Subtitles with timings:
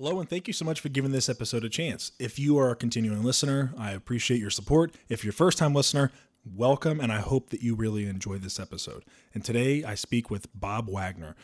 [0.00, 2.12] Hello, and thank you so much for giving this episode a chance.
[2.20, 4.94] If you are a continuing listener, I appreciate your support.
[5.08, 6.12] If you're a first time listener,
[6.54, 9.04] welcome, and I hope that you really enjoy this episode.
[9.34, 11.34] And today I speak with Bob Wagner.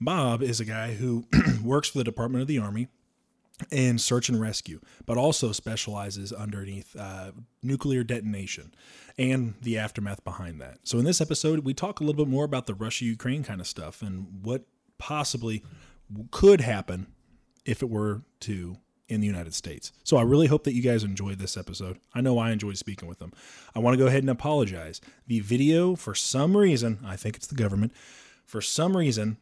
[0.00, 1.24] Bob is a guy who
[1.62, 2.88] works for the Department of the Army
[3.70, 7.30] in search and rescue, but also specializes underneath uh,
[7.62, 8.74] nuclear detonation
[9.18, 10.80] and the aftermath behind that.
[10.82, 13.60] So, in this episode, we talk a little bit more about the Russia Ukraine kind
[13.60, 14.64] of stuff and what
[14.98, 15.62] possibly
[16.32, 17.06] could happen
[17.64, 18.76] if it were to
[19.10, 19.92] in the United States.
[20.04, 21.98] So I really hope that you guys enjoyed this episode.
[22.14, 23.32] I know I enjoyed speaking with them.
[23.74, 25.00] I want to go ahead and apologize.
[25.26, 27.92] The video, for some reason, I think it's the government,
[28.44, 29.38] for some reason,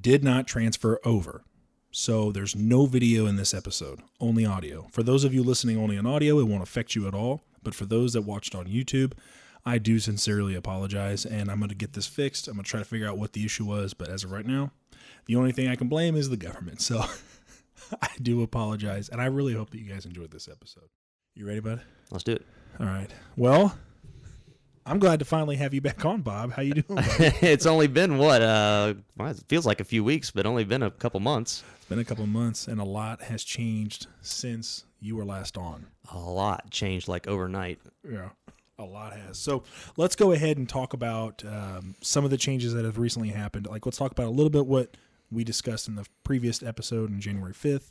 [0.00, 1.44] did not transfer over.
[1.92, 4.88] So there's no video in this episode, only audio.
[4.90, 7.44] For those of you listening only on audio, it won't affect you at all.
[7.62, 9.12] But for those that watched on YouTube,
[9.64, 12.48] I do sincerely apologize and I'm going to get this fixed.
[12.48, 13.94] I'm going to try to figure out what the issue was.
[13.94, 14.72] But as of right now,
[15.26, 16.80] the only thing I can blame is the government.
[16.80, 17.04] So
[18.02, 20.88] I do apologize, and I really hope that you guys enjoyed this episode.
[21.34, 21.80] You ready, bud?
[22.10, 22.46] Let's do it.
[22.80, 23.10] All right.
[23.36, 23.76] Well,
[24.86, 26.52] I'm glad to finally have you back on, Bob.
[26.52, 26.84] How you doing?
[27.40, 28.42] it's only been what?
[28.42, 31.64] Uh, well, it feels like a few weeks, but only been a couple months.
[31.76, 35.86] It's been a couple months, and a lot has changed since you were last on.
[36.12, 37.78] A lot changed like overnight.
[38.08, 38.30] Yeah.
[38.78, 39.38] A lot has.
[39.38, 39.62] So
[39.96, 43.66] let's go ahead and talk about um, some of the changes that have recently happened.
[43.66, 44.96] Like, let's talk about a little bit what
[45.34, 47.90] we discussed in the previous episode on January 5th.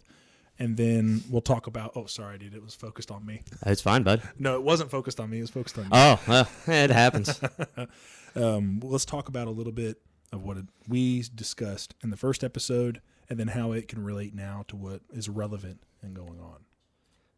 [0.59, 1.93] And then we'll talk about.
[1.95, 2.53] Oh, sorry, dude.
[2.53, 3.41] It was focused on me.
[3.65, 4.21] It's fine, bud.
[4.37, 5.39] No, it wasn't focused on me.
[5.39, 5.89] It was focused on you.
[5.91, 7.41] Oh, well, it happens.
[8.35, 9.99] um, let's talk about a little bit
[10.31, 14.63] of what we discussed in the first episode and then how it can relate now
[14.67, 16.65] to what is relevant and going on.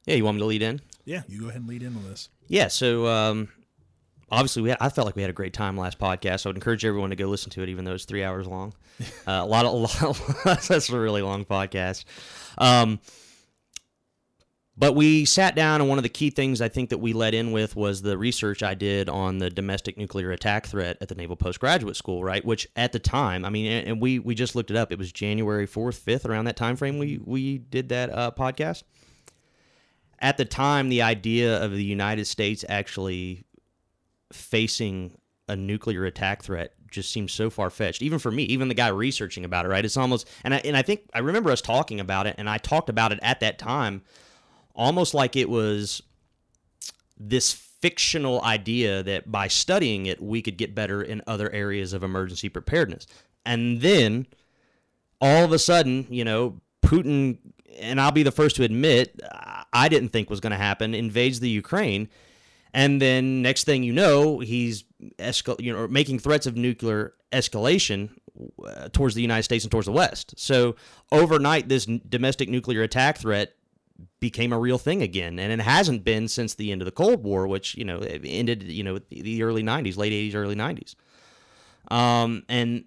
[0.05, 0.81] Yeah, you want me to lead in?
[1.03, 2.29] Yeah, you go ahead and lead in on this.
[2.47, 3.49] Yeah, so um,
[4.35, 6.41] obviously we had, I felt like we had a great time last podcast.
[6.41, 8.47] So I would encourage everyone to go listen to it, even though it's three hours
[8.47, 8.73] long.
[9.27, 12.05] Uh, a lot of a lot, that's a really long podcast.
[12.57, 12.99] Um,
[14.77, 17.33] but we sat down, and one of the key things I think that we let
[17.33, 21.15] in with was the research I did on the domestic nuclear attack threat at the
[21.15, 22.43] Naval Postgraduate School, right?
[22.43, 24.91] Which at the time, I mean, and we we just looked it up.
[24.91, 26.97] It was January fourth, fifth, around that time frame.
[26.97, 28.83] We we did that uh, podcast.
[30.19, 33.45] At the time, the idea of the United States actually
[34.31, 38.01] facing a nuclear attack threat just seems so far fetched.
[38.01, 39.85] Even for me, even the guy researching about it, right?
[39.85, 42.57] It's almost and I and I think I remember us talking about it, and I
[42.57, 44.01] talked about it at that time,
[44.73, 46.01] almost like it was
[47.17, 52.03] this fictional idea that by studying it we could get better in other areas of
[52.03, 53.05] emergency preparedness.
[53.45, 54.25] And then
[55.21, 57.37] all of a sudden, you know, Putin
[57.79, 59.19] and I'll be the first to admit
[59.73, 62.09] I didn't think was going to happen invades the Ukraine
[62.75, 64.83] and then next thing you know, he's
[65.17, 68.09] escal- you know, making threats of nuclear escalation
[68.67, 70.33] uh, towards the United States and towards the West.
[70.37, 70.75] So
[71.09, 73.53] overnight, this n- domestic nuclear attack threat
[74.19, 77.23] became a real thing again, and it hasn't been since the end of the Cold
[77.23, 80.95] War, which you know ended you know the early '90s, late '80s, early '90s.
[81.89, 82.83] Um, and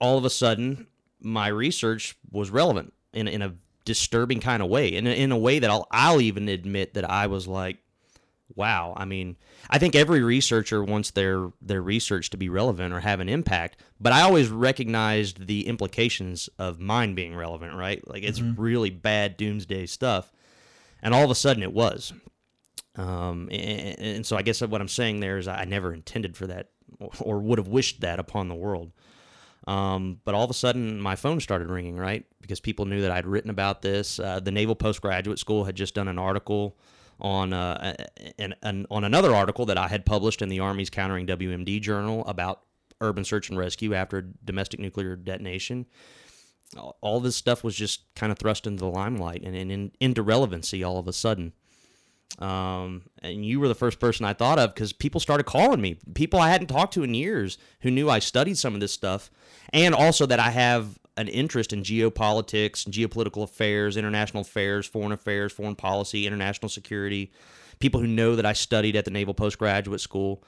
[0.00, 0.86] all of a sudden,
[1.20, 5.38] my research was relevant in in a disturbing kind of way, and in, in a
[5.38, 7.78] way that I'll I'll even admit that I was like,
[8.54, 8.94] wow.
[8.96, 9.36] I mean,
[9.70, 13.78] I think every researcher wants their their research to be relevant or have an impact,
[14.00, 18.06] but I always recognized the implications of mine being relevant, right?
[18.06, 18.60] Like it's mm-hmm.
[18.60, 20.32] really bad doomsday stuff,
[21.02, 22.12] and all of a sudden it was.
[22.96, 26.46] Um, and, and so I guess what I'm saying there is I never intended for
[26.46, 26.70] that
[27.20, 28.92] or would have wished that upon the world.
[29.66, 32.24] Um, but all of a sudden, my phone started ringing, right?
[32.40, 34.20] Because people knew that I'd written about this.
[34.20, 36.76] Uh, the Naval Postgraduate School had just done an article
[37.20, 37.94] on uh,
[38.38, 42.24] an, an, on another article that I had published in the Army's Countering WMD journal
[42.26, 42.62] about
[43.00, 45.86] urban search and rescue after domestic nuclear detonation.
[47.00, 50.22] All this stuff was just kind of thrust into the limelight and, and in, into
[50.22, 51.52] relevancy all of a sudden.
[52.38, 55.98] Um, and you were the first person I thought of because people started calling me.
[56.14, 59.30] People I hadn't talked to in years who knew I studied some of this stuff,
[59.72, 65.52] and also that I have an interest in geopolitics, geopolitical affairs, international affairs, foreign affairs,
[65.52, 67.32] foreign policy, international security.
[67.78, 70.42] People who know that I studied at the Naval Postgraduate School,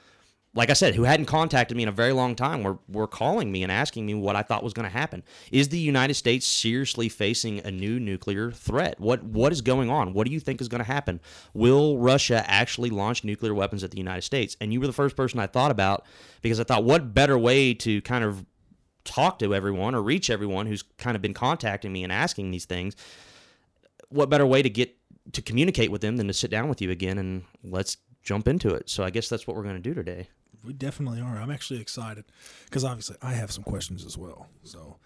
[0.53, 3.51] like I said, who hadn't contacted me in a very long time, were, were calling
[3.51, 5.23] me and asking me what I thought was going to happen.
[5.51, 8.99] Is the United States seriously facing a new nuclear threat?
[8.99, 10.13] What what is going on?
[10.13, 11.19] What do you think is going to happen?
[11.53, 14.57] Will Russia actually launch nuclear weapons at the United States?
[14.59, 16.05] And you were the first person I thought about
[16.41, 18.43] because I thought, what better way to kind of
[19.07, 22.65] talk to everyone or reach everyone who's kind of been contacting me and asking these
[22.65, 22.95] things,
[24.09, 24.95] what better way to get
[25.33, 28.69] to communicate with them than to sit down with you again and let's jump into
[28.73, 28.89] it.
[28.89, 30.27] So I guess that's what we're going to do today.
[30.63, 31.37] We definitely are.
[31.37, 32.25] I'm actually excited
[32.65, 34.47] because obviously I have some questions as well.
[34.63, 34.97] So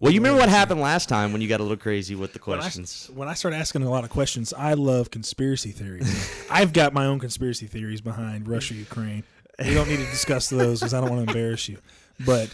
[0.00, 2.40] Well, you remember what happened last time when you got a little crazy with the
[2.40, 3.10] When I, questions.
[3.14, 6.46] when I start asking a lot of questions, I love conspiracy theories.
[6.50, 9.24] I've got my own conspiracy theories behind Russia Ukraine.
[9.58, 11.78] We don't need to discuss those because I don't want to embarrass you.
[12.24, 12.50] But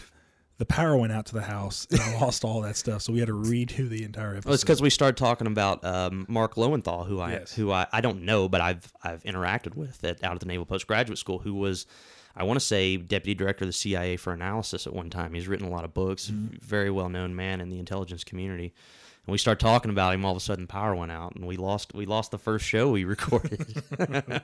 [0.61, 3.17] the power went out to the house and I lost all that stuff, so we
[3.17, 4.45] had to redo the entire episode.
[4.45, 7.53] Well, it's because we started talking about um, Mark Lowenthal, who I Yes.
[7.55, 10.67] who I, I don't know, but I've I've interacted with at, out at the Naval
[10.67, 11.87] Postgraduate School, who was
[12.35, 15.33] I want to say deputy director of the CIA for analysis at one time.
[15.33, 16.57] He's written a lot of books, Mm-hmm.
[16.61, 18.71] very well known man in the intelligence community.
[19.25, 21.57] And we start talking about him, all of a sudden power went out, and we
[21.57, 23.65] lost we lost the first show we recorded.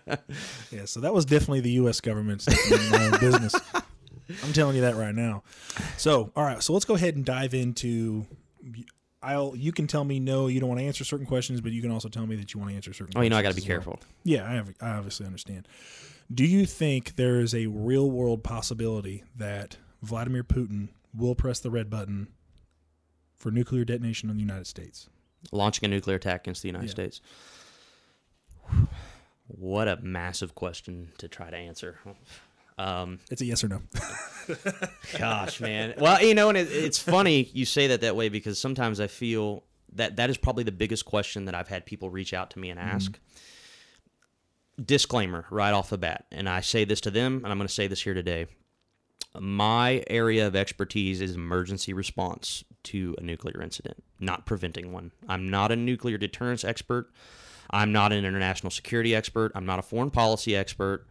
[0.71, 2.01] Yeah, so that was definitely the U.S.
[2.01, 3.55] government stepping in my own business.
[4.43, 5.43] I'm telling you that right now.
[5.97, 8.25] So, all right, so let's go ahead and dive into.
[9.21, 9.55] I'll.
[9.55, 11.91] You can tell me no, you don't want to answer certain questions, but you can
[11.91, 13.13] also tell me that you want to answer certain.
[13.17, 13.75] oh, you know I got to be as well.
[13.77, 13.99] careful.
[14.23, 15.67] Yeah, I, have, I obviously understand.
[16.33, 21.71] Do you think there is a real world possibility that Vladimir Putin will press the
[21.71, 22.27] red button
[23.37, 25.09] for nuclear detonation on the United States?
[25.51, 26.91] Launching a nuclear attack against the United Yeah.
[26.91, 27.21] States.
[29.47, 31.99] What a massive question to try to answer.
[32.77, 33.81] Um, It's a yes or no.
[35.17, 35.95] Gosh, man.
[35.97, 39.07] Well, you know, and it, it's funny you say that that way because sometimes I
[39.07, 39.63] feel
[39.93, 42.69] that that is probably the biggest question that I've had people reach out to me
[42.69, 43.19] and ask.
[44.83, 47.73] Disclaimer right off the bat, and I say this to them, and I'm going to
[47.73, 48.45] say this here today.
[49.39, 55.13] My area of expertise is emergency response to a nuclear incident, not preventing one.
[55.27, 57.11] I'm not a nuclear deterrence expert.
[57.71, 59.51] I'm not an international security expert.
[59.55, 61.07] I'm not a foreign policy expert.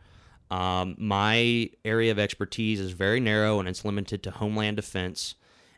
[0.50, 5.34] Um, my area of expertise is very narrow and it's limited to homeland defense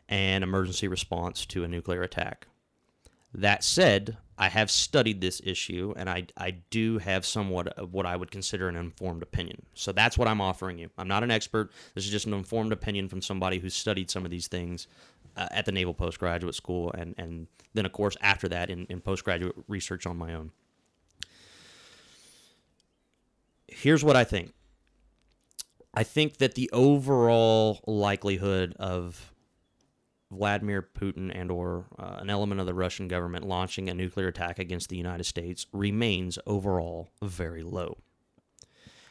[0.07, 2.47] and emergency response to a nuclear attack.
[3.33, 8.05] That said, I have studied this issue and I, I do have somewhat of what
[8.05, 9.65] I would consider an informed opinion.
[9.73, 10.89] So that's what I'm offering you.
[10.97, 11.71] I'm not an expert.
[11.93, 14.87] This is just an informed opinion from somebody who's studied some of these things
[15.35, 18.99] uh, at the Naval Postgraduate School and, and then, of course, after that in, in
[18.99, 20.51] postgraduate research on my own.
[23.67, 24.53] Here's what I think.
[25.99, 29.33] I think that the overall likelihood of
[30.31, 34.59] Vladimir Putin and or uh, an element of the Russian government launching a nuclear attack
[34.59, 37.97] against the United States remains overall very low.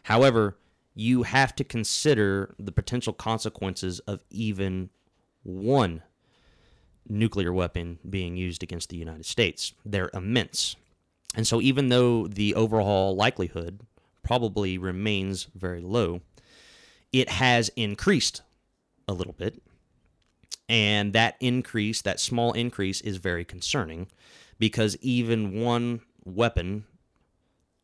[0.05, 0.56] However,
[0.94, 4.88] you have to consider the potential consequences of even
[5.43, 6.02] one
[7.06, 9.75] nuclear weapon being used against the United States.
[9.85, 10.75] They're immense.
[11.35, 13.82] And so even though the overall likelihood
[14.23, 16.23] probably remains very low,
[17.12, 18.43] it has increased
[19.06, 19.62] a little bit.
[20.69, 24.08] And that increase, that small increase, is very concerning
[24.58, 26.84] because even one weapon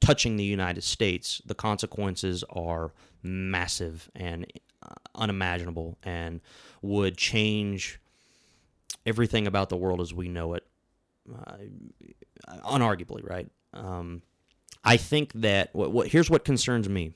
[0.01, 2.93] touching the United States, the consequences are
[3.23, 4.47] massive and
[4.83, 6.41] uh, unimaginable and
[6.83, 7.99] would change
[9.07, 10.67] everything about the world as we know it,
[11.35, 11.57] uh,
[12.65, 13.49] unarguably, right?
[13.73, 14.23] Um,
[14.85, 17.15] I think that what, what here's what concerns me.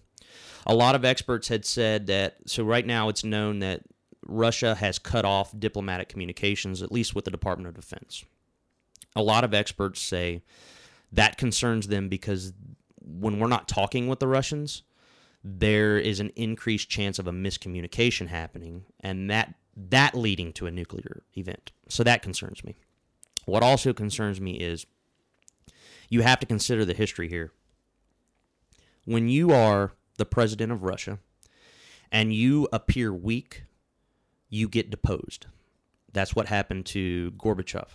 [0.66, 3.82] A lot of experts had said that so right now it's known that
[4.26, 8.24] Russia has cut off diplomatic communications, at least with the Department of Defense.
[9.16, 10.42] A lot of experts say
[11.12, 12.52] that concerns them because
[13.00, 14.82] when we're not talking with the Russians,
[15.42, 20.70] there is an increased chance of a miscommunication happening, and that that leading to a
[20.70, 21.70] nuclear event.
[21.88, 22.76] So that concerns me.
[23.46, 24.86] What also concerns me is
[26.10, 27.52] you have to consider the history here.
[29.04, 31.18] When you are the president of Russia
[32.12, 33.64] and you appear weak,
[34.50, 35.46] you get deposed.
[36.12, 37.88] That's what happened to Gorbachev,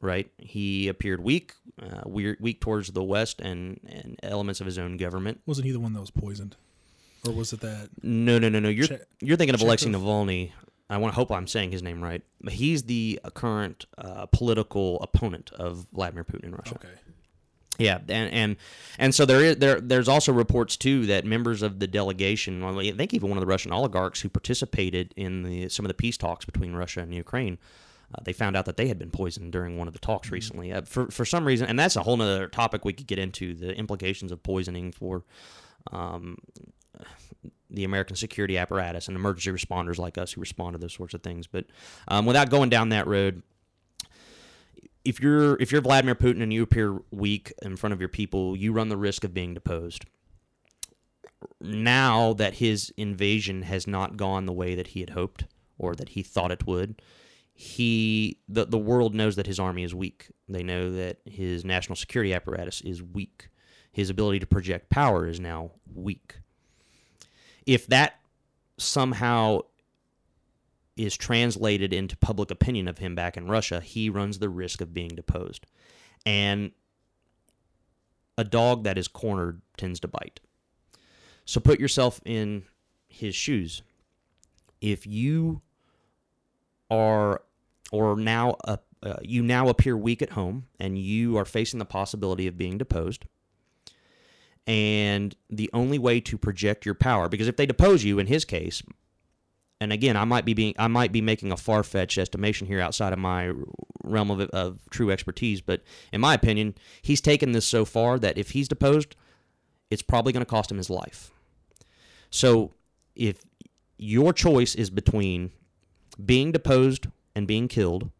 [0.00, 0.30] right?
[0.38, 5.40] He appeared weak, uh, weak towards the West and, and elements of his own government.
[5.46, 6.56] Wasn't he the one that was poisoned,
[7.26, 7.90] or was it that?
[8.02, 8.68] No, no, no, no.
[8.70, 10.52] You're Che- you're thinking of Alexei Navalny.
[10.88, 12.22] I want to hope I'm saying his name right.
[12.40, 16.76] But he's the uh, current uh, political opponent of Vladimir Putin in Russia.
[16.76, 16.94] Okay.
[17.78, 18.56] Yeah, and and
[18.98, 22.80] and so there is there there's also reports too that members of the delegation, well,
[22.80, 25.94] I think even one of the Russian oligarchs who participated in the some of the
[25.94, 27.58] peace talks between Russia and Ukraine,
[28.14, 30.72] uh, they found out that they had been poisoned during one of the talks recently.
[30.72, 33.54] Uh, for for some reason, and that's a whole other topic we could get into
[33.54, 35.24] the implications of poisoning for.
[35.92, 36.38] Um,
[37.68, 41.22] the American security apparatus and emergency responders like us who respond to those sorts of
[41.22, 41.46] things.
[41.46, 41.66] But
[42.08, 43.42] um, without going down that road,
[45.06, 48.56] if you're if you're Vladimir Putin and you appear weak in front of your people,
[48.56, 50.04] you run the risk of being deposed.
[51.60, 55.44] Now that his invasion has not gone the way that he had hoped
[55.78, 57.00] or that he thought it would,
[57.54, 60.28] he the the world knows that his army is weak.
[60.48, 63.48] They know that his national security apparatus is weak.
[63.92, 66.40] His ability to project power is now weak.
[67.64, 68.18] If that
[68.76, 69.60] somehow
[70.96, 74.94] is translated into public opinion of him back in Russia, he runs the risk of
[74.94, 75.66] being deposed.
[76.24, 76.72] And
[78.38, 80.40] a dog that is cornered tends to bite.
[81.44, 82.64] So put yourself in
[83.08, 83.82] his shoes.
[84.80, 85.62] If you
[86.90, 87.42] are,
[87.92, 91.84] or now, uh, uh, you now appear weak at home and you are facing the
[91.84, 93.24] possibility of being deposed,
[94.66, 98.44] and the only way to project your power, because if they depose you, in his
[98.44, 98.82] case,
[99.80, 102.80] and again, I might be being, I might be making a far fetched estimation here
[102.80, 103.52] outside of my
[104.04, 108.38] realm of, of true expertise, but in my opinion, he's taken this so far that
[108.38, 109.16] if he's deposed,
[109.90, 111.30] it's probably going to cost him his life.
[112.30, 112.72] So
[113.14, 113.42] if
[113.98, 115.52] your choice is between
[116.24, 118.10] being deposed and being killed,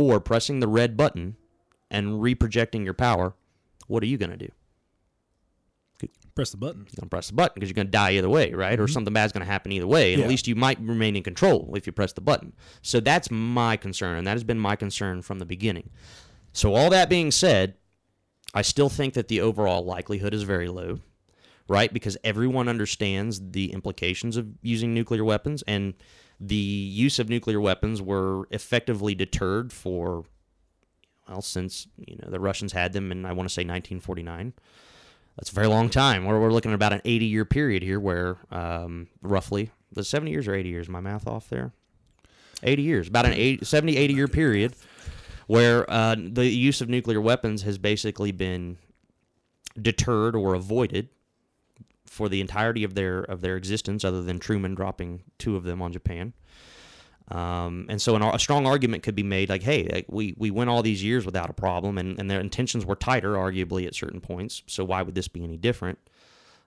[0.00, 1.36] or pressing the red button
[1.90, 3.34] and reprojecting your power,
[3.86, 4.50] what are you going to do?
[6.40, 6.86] Press the button.
[6.86, 8.80] You're going to press the button because you're going to die either way, right?
[8.80, 8.92] Or mm-hmm.
[8.94, 10.14] something bad's going to happen either way.
[10.14, 10.24] And Yeah.
[10.24, 12.54] at least you might remain in control if you press the button.
[12.80, 15.90] So that's my concern, and that has been my concern from the beginning.
[16.54, 17.74] So, all that being said,
[18.54, 21.00] I still think that the overall likelihood is very low,
[21.68, 21.92] right?
[21.92, 25.92] Because everyone understands the implications of using nuclear weapons, and
[26.40, 30.24] the use of nuclear weapons were effectively deterred for,
[31.28, 34.54] well, since you know the Russians had them and I want to say 1949.
[35.36, 36.24] That's a very long time.
[36.24, 40.30] We're, we're looking at about an 80 year period here where um, roughly the 70
[40.30, 41.72] years or 80 years, my math off there?
[42.62, 44.74] 80 years, about an 80, 70, 80 year period
[45.46, 48.76] where uh, the use of nuclear weapons has basically been
[49.80, 51.08] deterred or avoided
[52.06, 55.80] for the entirety of their of their existence, other than Truman dropping two of them
[55.80, 56.34] on Japan.
[57.30, 60.50] Um, and so an, a strong argument could be made like, hey, like, we, we
[60.50, 63.94] went all these years without a problem, and, and their intentions were tighter, arguably, at
[63.94, 64.62] certain points.
[64.66, 65.98] So why would this be any different?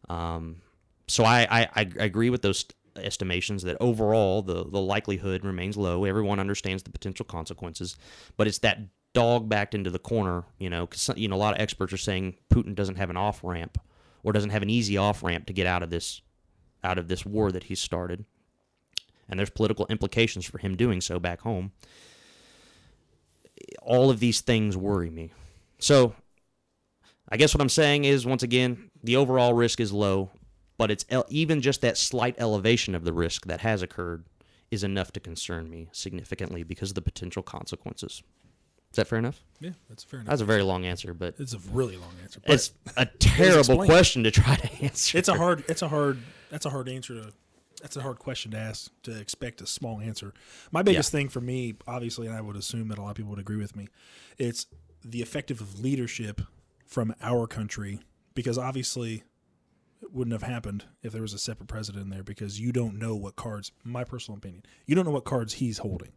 [0.10, 0.58] Um,
[1.08, 2.66] so I, I, I agree with those
[2.96, 6.06] estimations that overall the, the likelihood remains low.
[6.06, 7.98] Everyone understands the potential consequences,
[8.38, 8.80] but it's that
[9.14, 11.98] dog backed into the corner, you know, because you know, a lot of experts are
[11.98, 13.78] saying Putin doesn't have an off ramp
[14.24, 16.22] or doesn't have an easy off ramp to get out of this
[16.84, 18.26] out of this war that he's started
[19.30, 21.72] and there's political implications for him doing so back home.
[23.82, 25.32] All of these things worry me.
[25.80, 26.16] So,
[27.30, 30.32] I guess what I'm saying is, once again, the overall risk is low,
[30.78, 34.26] but it's el- even just that slight elevation of the risk that has occurred
[34.72, 38.24] is enough to concern me significantly because of the potential consequences.
[38.92, 39.42] Is that fair enough?
[39.60, 40.30] Yeah, that's fair enough.
[40.30, 42.40] That's a very long answer, but It's a really long answer.
[42.46, 45.18] But it's a terrible question to try to answer.
[45.18, 46.20] it's a hard it's a hard
[46.52, 47.32] that's a hard answer to
[47.84, 50.34] that's a hard question to ask to expect a small answer.
[50.72, 53.30] My biggest thing for me obviously and i would assume that a lot of people
[53.32, 53.88] would agree with me
[54.38, 54.66] it's
[55.04, 56.42] the effective of leadership
[56.86, 58.00] from our country
[58.34, 59.24] because obviously
[60.02, 62.98] it wouldn't have happened if there was a separate president in there because you don't
[62.98, 66.12] know what cards my personal opinion you don't know what cards he's holding.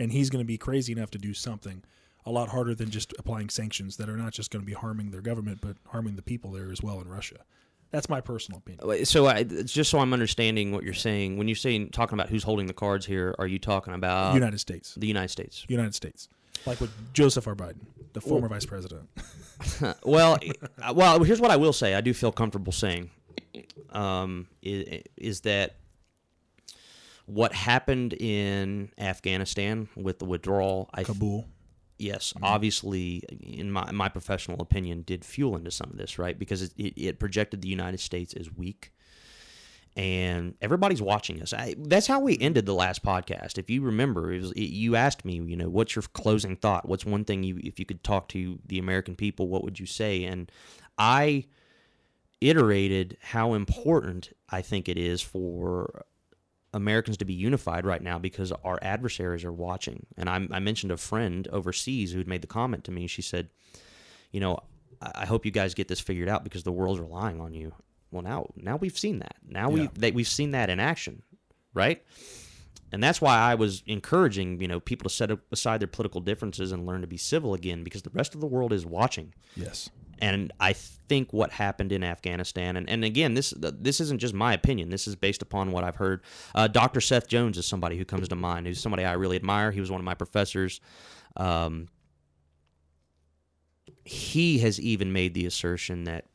[0.00, 1.82] And he's going to be crazy enough to do something
[2.24, 5.10] a lot harder than just applying sanctions that are not just going to be harming
[5.10, 7.38] their government but harming the people there as well in russia
[7.90, 11.56] that's my personal opinion So, I, just so I'm understanding what you're saying, when you're
[11.56, 14.94] saying talking about who's holding the cards here, are you talking about United States.
[14.94, 15.64] the United States?
[15.68, 16.28] United States.
[16.66, 17.54] Like with Joseph R.
[17.54, 19.08] Biden, the former vice president.
[20.04, 20.38] well,
[20.82, 21.94] uh, well, here's what I will say.
[21.94, 23.10] I do feel comfortable saying
[23.90, 25.76] um, is, is that
[27.26, 31.46] what happened in Afghanistan with the withdrawal, I Kabul.
[31.98, 32.44] Yes, mm-hmm.
[32.44, 36.38] obviously, in my in my professional opinion, did fuel into some of this, right?
[36.38, 38.92] Because it, it, it projected the United States as weak,
[39.96, 41.52] and everybody's watching us.
[41.52, 43.58] I, that's how we ended the last podcast.
[43.58, 46.88] If you remember, it was, it, you asked me, you know, what's your closing thought?
[46.88, 49.86] What's one thing you, if you could talk to the American people, what would you
[49.86, 50.24] say?
[50.24, 50.50] And
[50.96, 51.46] I
[52.40, 56.04] iterated how important I think it is for
[56.74, 60.06] Americans to be unified right now because our adversaries are watching.
[60.16, 63.06] And I, I mentioned a friend overseas who had made the comment to me.
[63.06, 63.48] She said,
[64.32, 64.58] "You know,
[65.00, 67.72] I I hope you guys get this figured out because the world's relying on you."
[68.10, 69.36] Well, now now we've seen that.
[69.46, 69.74] Now Yeah.
[69.82, 71.22] we that we've seen that in action,
[71.74, 72.02] right?
[72.90, 76.72] And that's why I was encouraging, you know, people to set aside their political differences
[76.72, 79.34] and learn to be civil again because the rest of the world is watching.
[79.56, 79.90] Yes.
[80.20, 84.52] And I think what happened in Afghanistan, and, and again, this this isn't just my
[84.52, 84.90] opinion.
[84.90, 86.22] This is based upon what I've heard.
[86.54, 87.00] Uh, Dr.
[87.00, 88.66] Seth Jones is somebody who comes to mind.
[88.66, 89.70] Who's somebody I really admire.
[89.70, 90.80] He was one of my professors.
[91.36, 91.88] Um,
[94.04, 96.26] he has even made the assertion that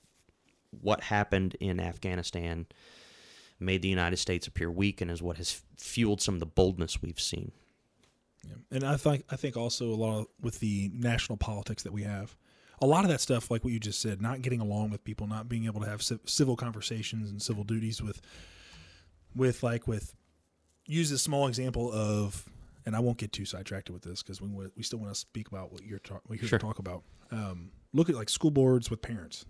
[0.82, 2.68] what happened in Afghanistan
[3.60, 7.02] made the United States appear weak, and is what has fueled some of the boldness
[7.02, 7.52] we've seen.
[8.48, 8.56] Yeah.
[8.72, 12.04] And I think I think also a lot of, with the national politics that we
[12.04, 12.36] have,
[12.82, 15.28] a lot of that stuff, like what you just said, not getting along with people,
[15.28, 18.22] not being able to have civil conversations and civil duties with,
[19.36, 20.14] with like with,
[20.86, 22.50] use a small example of
[22.86, 25.48] and I won't get too sidetracked with this because we we still want to speak
[25.48, 26.60] about what you're ta- what you're Sure.
[26.60, 27.04] to talk about.
[27.32, 29.46] Um, look at like school boards with parents.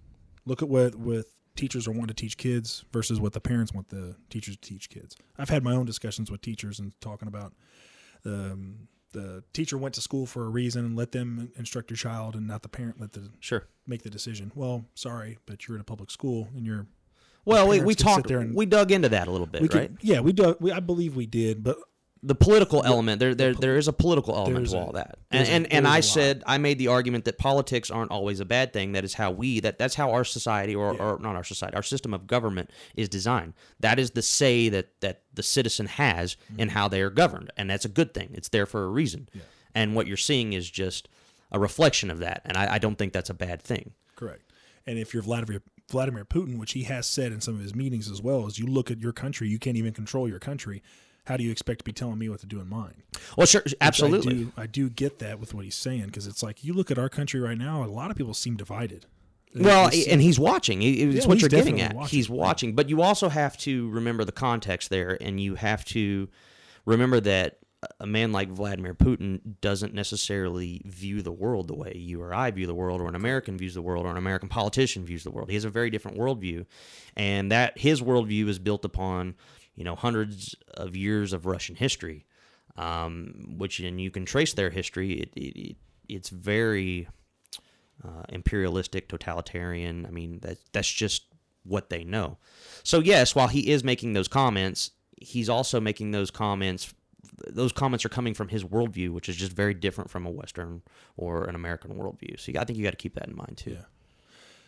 [0.46, 3.90] Look at what with teachers are wanting to teach kids versus what the parents want
[3.90, 5.16] the teachers to teach kids.
[5.38, 7.54] I've had my own discussions with teachers and talking about
[8.26, 12.36] um, the teacher went to school for a reason and let them instruct your child
[12.36, 13.66] and not the parent let the Sure.
[13.88, 14.52] make the decision.
[14.56, 16.86] Well, sorry, but you're in a public school and you're
[17.46, 18.28] Well, we, we talked.
[18.28, 19.90] there and- we dug into that a little bit, we right?
[19.90, 20.56] could, yeah, we do.
[20.60, 21.78] We, I believe we did, but
[22.26, 25.18] the political element there there there is a political element to a- all that.
[25.30, 28.46] and a- and, and i said i made the argument that politics aren't always a
[28.46, 28.94] bad thing.
[28.94, 31.84] That is how we that that's how our society or, or not our society our
[31.84, 33.54] system of government is designed.
[33.82, 36.60] That is the say that that the citizen has Mm-hmm.
[36.62, 38.30] in how they are governed and that's a good thing.
[38.34, 39.28] It's there for a reason.
[39.76, 41.10] And what you're seeing is just
[41.52, 43.92] a reflection of that and I, I don't think that's a bad thing.
[44.16, 44.44] Correct.
[44.88, 45.62] And if you're Vladimir
[45.92, 48.66] Vladimir Putin, which he has said in some of his meetings as well, is you
[48.68, 50.82] look at your country, you can't even control your country.
[51.26, 53.04] How do you expect to be telling me what to do in mine?
[53.38, 56.44] well sure absolutely I do, I do get that with what he's saying because it's
[56.44, 59.06] like you look at our country right now, a lot of people seem divided.
[59.56, 60.82] Well, It's- and he's watching.
[60.82, 61.94] It's Yeah, what you're getting at.
[61.96, 62.18] watching.
[62.18, 66.28] He's watching, but you also have to remember the context there, and you have to
[66.86, 67.60] remember that
[68.00, 72.50] a man like Vladimir Putin doesn't necessarily view the world the way you or I
[72.50, 75.32] view the world, or an American views the world, or an American politician views the
[75.32, 75.50] world.
[75.50, 76.66] He has a very different worldview,
[77.16, 79.36] and that his worldview is built upon
[79.76, 82.26] you know hundreds of years of Russian history,
[82.78, 85.14] um, which and you can trace their history.
[85.14, 85.76] It, it, it
[86.10, 87.08] it's very
[88.04, 90.06] uh, imperialistic, totalitarian.
[90.06, 91.24] I mean, that that's just
[91.64, 92.38] what they know.
[92.84, 96.94] So yes, while he is making those comments, he's also making those comments.
[97.48, 100.82] Those comments are coming from his worldview, which is just very different from a Western
[101.18, 102.40] or an American worldview.
[102.40, 103.72] So I think you got to keep that in mind too.
[103.72, 103.86] Yeah.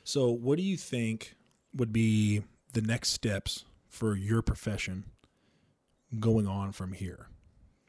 [0.04, 1.36] So, what do you think
[1.74, 2.44] would be
[2.74, 5.06] the next steps for your profession
[6.20, 7.28] going on from here?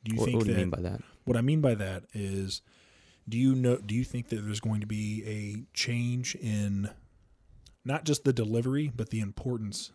[0.04, 1.00] Do you What, think what do that you mean by that?
[1.24, 2.62] What I mean by that is,
[3.28, 3.76] do you know?
[3.78, 6.88] Do you think that there's going to be a change in
[7.84, 9.90] not just the delivery, but the importance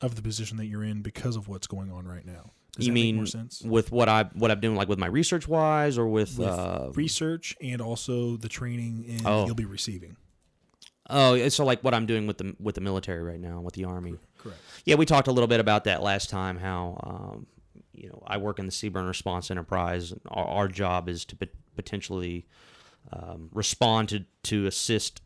[0.00, 2.50] of the position that you're in because of what's going on right now?
[2.76, 3.62] Does you that mean make more sense?
[3.62, 6.90] with what I what I'm doing, like with my research wise, or with, With uh,
[6.94, 9.46] research and also the training in Oh.
[9.46, 10.16] you'll be receiving.
[11.08, 13.84] oh, so like what I'm doing with the with the military right now, with the
[13.84, 14.18] army.
[14.38, 14.60] Correct.
[14.84, 16.58] Yeah, we talked a little bit about that last time.
[16.58, 17.46] How um,
[17.92, 20.14] you know I work in the CBRN Response Enterprise.
[20.28, 22.46] Our, our job is to pot- potentially
[23.12, 25.20] um, respond to to assist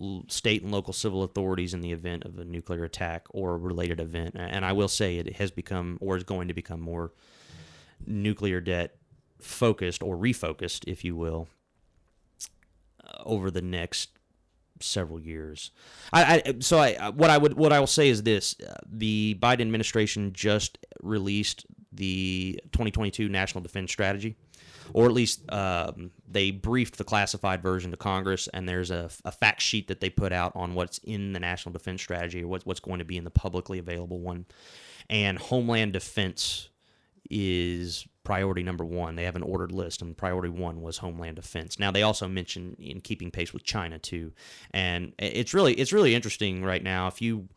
[0.00, 3.58] l- state and local civil authorities in the event of a nuclear attack or a
[3.58, 4.36] related event.
[4.38, 7.12] And I will say it has become or is going to become more
[8.06, 8.96] nuclear debt
[9.40, 11.48] focused or refocused, if you will,
[13.24, 14.10] over the next
[14.82, 15.70] several years.
[16.12, 19.36] I, I so I what I would what I will say is this: uh, the
[19.40, 24.36] Biden administration just released the 2022 National Defense Strategy,
[24.92, 29.32] or at least um, they briefed the classified version to Congress, and there's a, a
[29.32, 32.66] fact sheet that they put out on what's in the National Defense Strategy or what,
[32.66, 34.46] what's going to be in the publicly available one,
[35.10, 36.68] and Homeland Defense
[37.32, 39.16] is priority number one.
[39.16, 41.78] They have an ordered list, and priority one was Homeland Defense.
[41.78, 44.32] Now they also mention in keeping pace with China too,
[44.70, 47.08] and it's really it's really interesting right now.
[47.08, 47.48] If you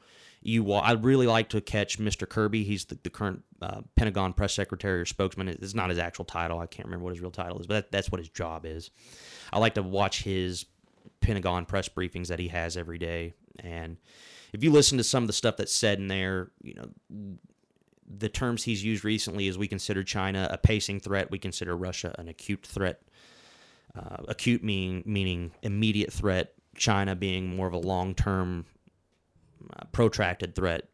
[0.41, 2.27] you I'd really like to catch Mr.
[2.27, 2.63] Kirby.
[2.63, 5.49] He's the, the current uh, Pentagon press secretary or spokesman.
[5.49, 6.59] It's not his actual title.
[6.59, 8.91] I can't remember what his real title is, but that, that's what his job is.
[9.51, 10.65] I like to watch his
[11.19, 13.97] Pentagon press briefings that he has every day, and
[14.53, 17.38] if you listen to some of the stuff that's said in there, you know
[18.08, 22.13] the terms he's used recently is we consider China a pacing threat, we consider Russia
[22.20, 23.02] an acute threat.
[23.98, 28.65] Uh, acute meaning meaning immediate threat, China being more of a long term,
[29.74, 30.89] uh, protracted threat.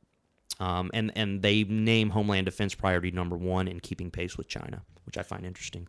[0.60, 4.84] Um, and and they name Homeland Defense priority number one in keeping pace with China,
[5.06, 5.88] which I find interesting.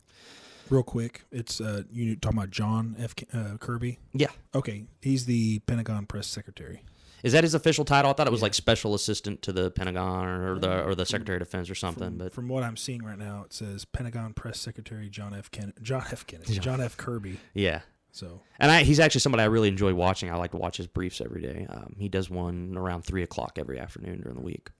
[0.70, 3.14] Real quick, it's uh, you talking about John F.
[3.14, 3.98] K- Uh, Kirby.
[4.14, 6.82] Yeah, Okay, he's the Pentagon press secretary.
[7.22, 8.10] Is that his official title?
[8.10, 11.36] I thought it was like special assistant to the Pentagon or the or the Secretary
[11.36, 12.08] of Defense or something.
[12.10, 15.50] From, But from what I'm seeing right now, it says Pentagon press secretary John F.
[15.50, 16.26] Ken- John F.
[16.26, 16.96] Kennedy, John F.
[16.96, 17.38] Kirby.
[17.54, 17.80] yeah,
[18.10, 20.30] So And I, he's actually somebody I really enjoy watching.
[20.30, 21.66] I like to watch his briefs every day.
[21.68, 24.70] Um, he does one around three o'clock every afternoon during the week.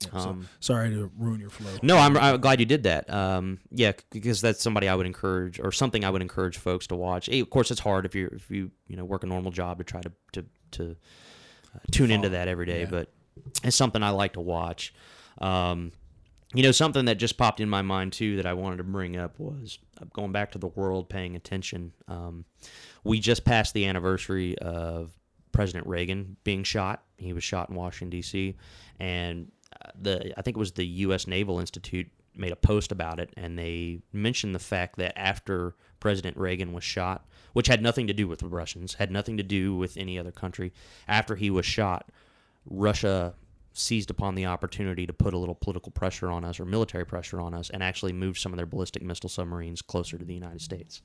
[0.00, 1.70] Yeah, so Um, sorry to ruin your flow.
[1.82, 3.08] No, I'm, I'm glad you did that.
[3.08, 6.96] Um, yeah, because that's somebody I would encourage, or something I would encourage folks to
[6.96, 7.28] watch.
[7.28, 9.78] Eh, Of course, it's hard if you if you you know work a normal job
[9.78, 10.96] to try to to to
[11.90, 12.90] tune into that every day, Yeah.
[12.90, 13.12] but
[13.62, 14.94] it's something I like to watch.
[15.38, 15.92] Um,
[16.54, 19.16] you know, something that just popped in my mind too that I wanted to bring
[19.16, 19.78] up was
[20.12, 21.92] going back to the world paying attention.
[22.06, 22.44] Um,
[23.02, 25.10] we just passed the anniversary of
[25.50, 27.02] President Reagan being shot.
[27.16, 28.56] He was shot in Washington D.C.
[29.00, 29.50] and
[29.84, 31.26] uh, the I think it was the U.S.
[31.26, 36.36] Naval Institute made a post about it, and they mentioned the fact that after President
[36.36, 39.74] Reagan was shot, which had nothing to do with the Russians, had nothing to do
[39.74, 40.70] with any other country,
[41.08, 42.10] after he was shot,
[42.66, 43.32] Russia
[43.72, 47.40] seized upon the opportunity to put a little political pressure on us or military pressure
[47.40, 50.60] on us and actually moved some of their ballistic missile submarines closer to the United
[50.60, 51.00] States.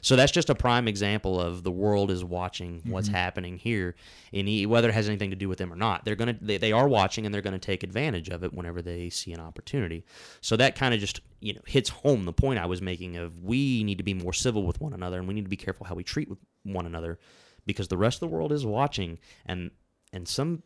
[0.00, 3.16] So that's just a prime example of the world is watching what's mm-hmm.
[3.16, 3.94] happening here,
[4.32, 6.04] and e- whether it has anything to do with them or not.
[6.04, 9.10] They're gonna they, they are watching and they're gonna take advantage of it whenever they
[9.10, 10.04] see an opportunity.
[10.40, 13.42] So that kind of just you know hits home the point I was making of
[13.42, 15.86] we need to be more civil with one another and we need to be careful
[15.86, 17.18] how we treat with one another
[17.66, 19.70] because the rest of the world is watching and
[20.12, 20.62] and some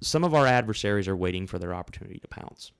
[0.00, 2.72] some of our adversaries are waiting for their opportunity to pounce.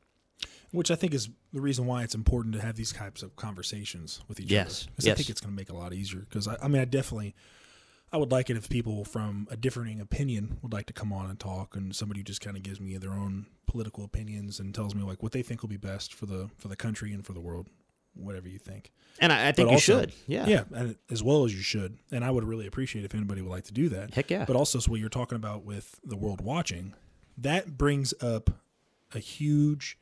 [0.74, 4.20] Which I think is the reason why it's important to have these types of conversations
[4.28, 4.54] with each other.
[4.54, 4.92] Yes, other.
[4.96, 6.20] 'Cause I think it's going to make it a lot easier.
[6.20, 7.34] Because I, I mean, I definitely,
[8.12, 11.30] I would like it if people from a differing opinion would like to come on
[11.30, 14.94] and talk, and somebody just kind of gives me their own political opinions and tells
[14.94, 17.32] me like what they think will be best for the for the country and for
[17.32, 17.68] the world,
[18.14, 18.92] whatever you think.
[19.20, 20.12] And I, I think But you also- should.
[20.26, 20.46] Yeah.
[20.46, 21.98] Yeah, and as well as you should.
[22.10, 24.14] And I would really appreciate if anybody would like to do that.
[24.14, 24.44] Heck yeah.
[24.44, 26.94] But also, so what you're talking about with the world watching,
[27.38, 28.50] that brings up
[29.12, 29.98] a huge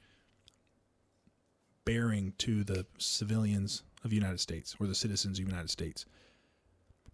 [1.84, 6.04] bearing to the civilians of the United States or the citizens of the United States.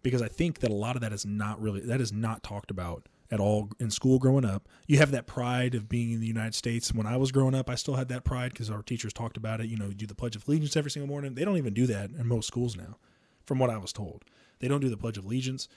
[0.01, 2.71] Because I think that a lot of that is not really that is not talked
[2.71, 4.67] about at all in school growing up.
[4.87, 6.93] You have that pride of being in the United States.
[6.93, 9.61] When I was growing up, I still had that pride because our teachers talked about
[9.61, 9.67] it.
[9.67, 11.35] You know, you do the Pledge of Allegiance every single morning.
[11.35, 12.97] They don't even do that in most schools now,
[13.45, 14.23] from what I was told.
[14.59, 15.67] They don't do the Pledge of Allegiance.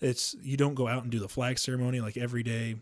[0.00, 2.76] It's you don't go out and do the flag ceremony like every day.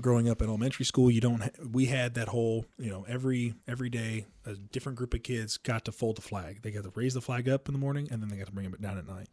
[0.00, 1.42] Growing up in elementary school, you don't.
[1.72, 5.84] We had that whole, you know, every every day a different group of kids got
[5.84, 6.62] to fold the flag.
[6.62, 8.52] They got to raise the flag up in the morning, and then they got to
[8.52, 9.28] bring it down at night.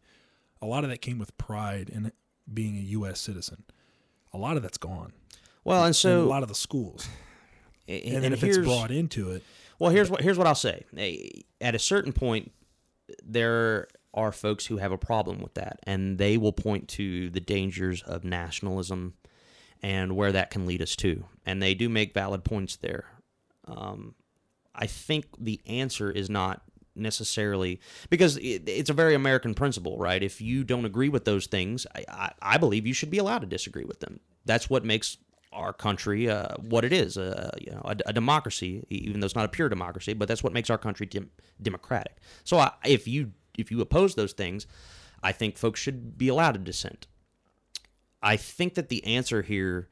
[0.60, 2.12] A lot of that came with pride in
[2.52, 3.20] being a U.S.
[3.20, 3.64] citizen.
[4.32, 5.12] A lot of that's gone.
[5.64, 7.08] Well, and in a lot of the schools,
[7.88, 9.42] and, and, then if it's brought into it,
[9.78, 10.84] Well, here's what here's what I'll say.
[11.60, 12.52] At a certain point,
[13.24, 17.40] there are folks who have a problem with that, and they will point to the
[17.40, 19.14] dangers of nationalism
[19.82, 21.24] and where that can lead us to.
[21.44, 23.06] And they do make valid points there.
[23.66, 24.14] Um,
[24.74, 26.62] I think the answer is not
[26.94, 30.22] necessarily because it, it's a very American principle, right?
[30.22, 33.40] If you don't agree with those things, I, I, I believe you should be allowed
[33.40, 34.20] to disagree with them.
[34.44, 35.16] That's what makes
[35.52, 38.84] our country uh, what it is, uh, you know, a, a democracy.
[38.88, 42.16] Even though it's not a pure democracy, but that's what makes our country dem- democratic.
[42.44, 44.66] So I, if you if you oppose those things,
[45.22, 47.06] I think folks should be allowed to dissent.
[48.22, 49.88] I think that the answer here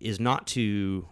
[0.00, 1.08] is not to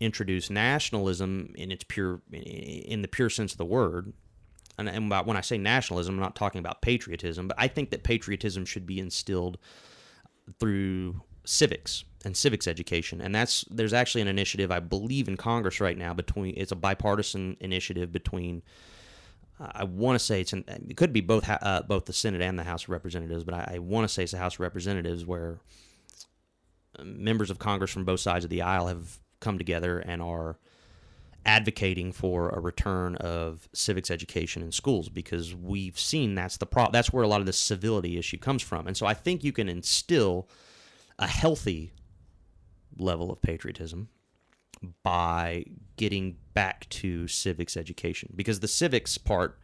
[0.00, 4.12] introduce nationalism in its pure in the pure sense of the word.
[4.78, 8.02] And, and when I say nationalism, I'm not talking about patriotism, but I think that
[8.02, 9.58] patriotism should be instilled
[10.58, 13.20] through civics and civics education.
[13.20, 16.76] And that's there's actually an initiative I believe in Congress right now between it's a
[16.76, 18.62] bipartisan initiative between
[19.60, 22.58] I want to say it's an, it could be both uh, both the Senate and
[22.58, 25.24] the House of Representatives, but I, I want to say it's the House of Representatives
[25.24, 25.60] where
[26.98, 30.58] uh, members of Congress from both sides of the aisle have come together and are
[31.44, 36.90] advocating for a return of civics education in schools because we've seen that's the pro-
[36.90, 38.86] that's where a lot of the civility issue comes from.
[38.86, 40.48] And so I think you can instill
[41.18, 41.92] a healthy
[42.96, 44.08] level of patriotism
[45.02, 45.64] by
[45.96, 48.32] getting back to civics education.
[48.34, 49.58] Because the civics part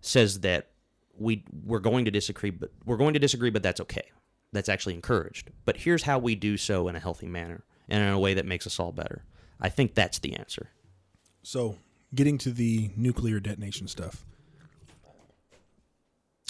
[0.00, 0.70] says that
[1.16, 4.10] we we're going to disagree but we're going to disagree but that's okay.
[4.52, 5.50] That's actually encouraged.
[5.64, 8.46] But here's how we do so in a healthy manner and in a way that
[8.46, 9.24] makes us all better.
[9.60, 10.70] I think that's the answer.
[11.42, 11.76] So
[12.14, 14.24] getting to the nuclear detonation stuff.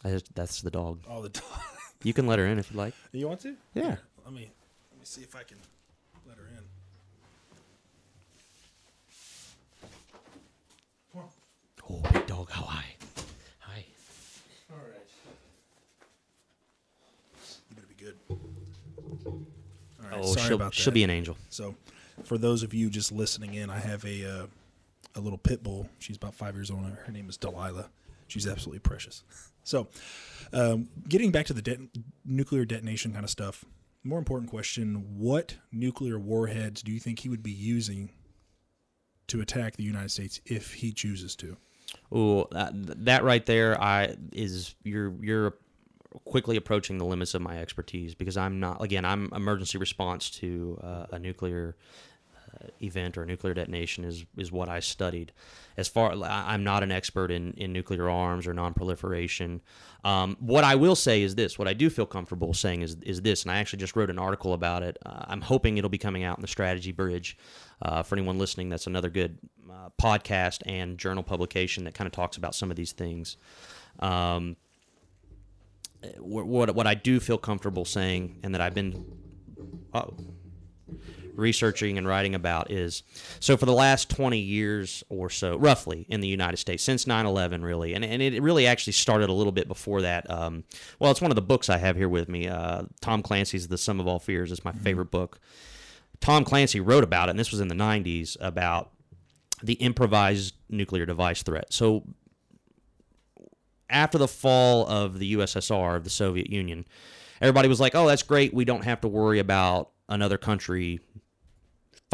[0.05, 1.01] Just- that's the dog.
[1.09, 1.61] All the time.
[2.03, 2.95] you can let her in if you like.
[3.13, 3.57] You want to?
[3.75, 3.97] yeah.
[4.25, 4.51] Let me
[4.91, 5.59] let me see if I can
[6.27, 6.65] let her in.
[11.13, 11.29] Come on.
[11.91, 12.95] Oh big dog how high?
[13.61, 13.85] hi
[14.71, 15.07] All right.
[17.71, 18.17] You better be good.
[19.27, 20.13] All right.
[20.15, 20.81] oh sorry she'll, about that.
[20.81, 21.75] she'll be an angel So,
[22.25, 24.47] for those of you just listening in, I have a uh,
[25.15, 25.89] a little pit bull.
[25.99, 26.85] She's about five years old.
[26.85, 27.89] Her name is Delilah.
[28.27, 29.23] She's absolutely precious.
[29.63, 29.89] So,
[30.53, 31.81] um, getting back to the det-
[32.25, 33.65] nuclear detonation kind of stuff.
[34.03, 38.11] More important question: What nuclear warheads do you think he would be using
[39.29, 41.57] to attack the United States if he chooses to?
[42.13, 42.73] Oh, that,
[43.05, 45.55] that right there, I is you're you're
[46.25, 50.79] quickly approaching the limits of my expertise because I'm not again I'm emergency response to
[50.83, 52.14] uh, a nuclear uh, uh,
[52.83, 55.33] event or nuclear detonation is is what I studied.
[55.77, 59.61] As far I'm not an expert in, in nuclear arms or nonproliferation.
[60.05, 63.23] Um, what I will say is this: what I do feel comfortable saying is is
[63.23, 64.99] this, and I actually just wrote an article about it.
[65.05, 67.37] Uh, I'm hoping it'll be coming out in the Strategy Bridge.
[67.83, 69.39] Uh, for anyone listening, that's another good
[69.71, 73.37] uh, podcast and journal publication that kind of talks about some of these things.
[73.99, 74.57] Um,
[76.19, 79.05] what what I do feel comfortable saying, and that I've been
[79.95, 80.15] oh,
[81.37, 83.03] researching and writing about is
[83.41, 87.27] so for the last 20 years or so, roughly, in the United States, since 9
[87.27, 90.29] 11, really, and, and it really actually started a little bit before that.
[90.31, 90.65] Um,
[90.99, 92.49] well, it's one of the books I have here with me.
[92.49, 95.39] Uh, Tom Clancy's The Sum of All Fears is my favorite book.
[96.21, 98.91] Tom Clancy wrote about it, and this was in the 90s, about
[99.63, 101.73] the improvised nuclear device threat.
[101.73, 102.05] So
[103.89, 106.85] after the fall of the USSR, of the Soviet Union,
[107.41, 108.53] everybody was like, "Oh, that's great.
[108.53, 111.01] We don't have to worry about another country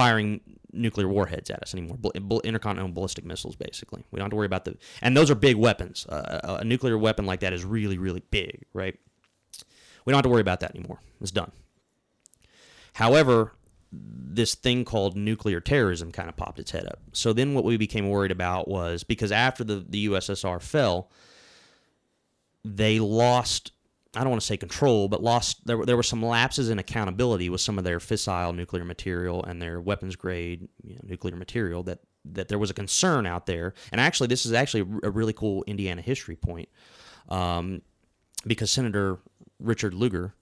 [0.01, 0.41] firing
[0.73, 1.99] nuclear warheads at us anymore.
[2.45, 4.05] Intercontinental ballistic missiles, basically.
[4.11, 6.07] We don't have to worry about the and those are big weapons.
[6.09, 8.97] Uh, a, a nuclear weapon like that is really, really big, right?
[10.05, 11.01] We don't have to worry about that anymore.
[11.21, 11.53] It's done.
[12.95, 13.53] However,
[13.93, 17.01] this thing called nuclear terrorism kind of popped its head up.
[17.13, 21.11] So then what we became worried about was because after the, the USSR fell,
[22.65, 23.73] they lost
[24.17, 26.79] I don't want to say control, but lost there were there were some lapses in
[26.81, 31.37] accountability with some of their fissile nuclear material and their weapons grade you know, nuclear
[31.37, 33.73] material that that there was a concern out there.
[33.93, 36.69] And actually, this is actually a really cool Indiana history point
[37.29, 37.83] um,
[38.47, 39.19] because Senator
[39.61, 40.35] Richard Lugar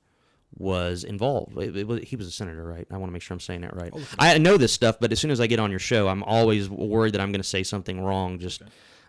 [0.57, 1.57] was involved.
[1.59, 2.87] It- it was- he was a senator, right?
[2.91, 3.93] I want to make sure I'm saying that right.
[4.19, 6.71] I know this stuff, but as soon as I get on your show, I'm always
[6.71, 8.63] worried that I'm going to say something wrong, just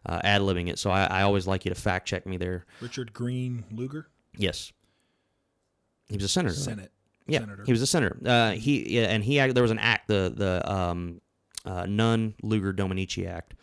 [0.05, 0.77] uh, ad libbing it.
[0.79, 2.65] So I, I always like you to fact check me there.
[2.81, 4.07] Richard Green Lugar,
[4.39, 4.71] Yes,
[6.07, 6.53] he was a senator.
[6.55, 6.63] right?
[6.63, 6.91] Senate.
[7.27, 7.63] Yeah, Senator.
[7.65, 8.17] he was a senator.
[8.25, 11.21] Uh, he yeah, and he there was an act, the the um,
[11.65, 13.53] uh, Nunn Lugar Domenici Act,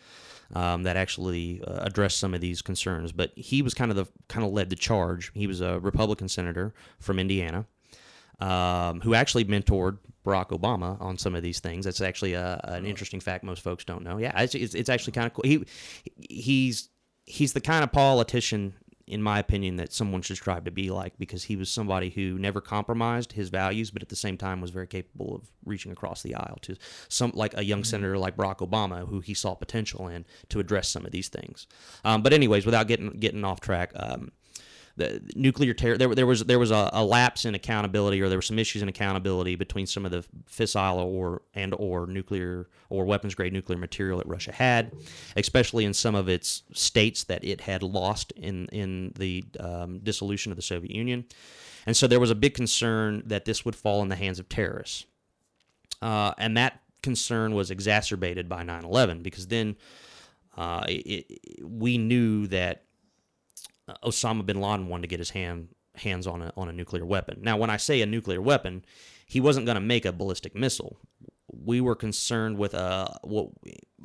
[0.54, 3.10] um, that actually uh, addressed some of these concerns.
[3.10, 5.32] But he was kind of the kind of led the charge.
[5.34, 7.66] He was a Republican senator from Indiana,
[8.38, 11.86] um, who actually mentored Barack Obama on some of these things.
[11.86, 14.18] That's actually a, an interesting fact most folks don't know.
[14.18, 15.42] Yeah, it's, it's, it's actually kind of cool.
[15.44, 15.64] He
[16.30, 16.90] he's
[17.24, 18.74] he's the kind of politician
[19.06, 22.38] in my opinion, that someone should strive to be like because he was somebody who
[22.38, 26.22] never compromised his values, but at the same time was very capable of reaching across
[26.22, 26.76] the aisle to
[27.08, 30.88] some like a young senator like Barack Obama, who he saw potential in to address
[30.88, 31.66] some of these things.
[32.04, 33.92] Um, but anyways, without getting getting off track.
[33.94, 34.32] Um,
[34.96, 38.38] the nuclear terror there, there was there was a, a lapse in accountability or there
[38.38, 43.04] were some issues in accountability between some of the fissile or and or nuclear or
[43.04, 44.92] weapons grade nuclear material that Russia had,
[45.36, 50.50] especially in some of its states that it had lost in in the um, dissolution
[50.50, 51.24] of the Soviet Union,
[51.84, 54.48] and so there was a big concern that this would fall in the hands of
[54.48, 55.04] terrorists,
[56.00, 59.76] uh, and that concern was exacerbated by 9/11 because then
[60.56, 62.85] uh, it, it, we knew that
[64.04, 67.38] Osama bin Laden wanted to get his hand hands on a on a nuclear weapon.
[67.42, 68.84] Now, when I say a nuclear weapon,
[69.26, 70.98] he wasn't going to make a ballistic missile.
[71.48, 73.50] We were concerned with a what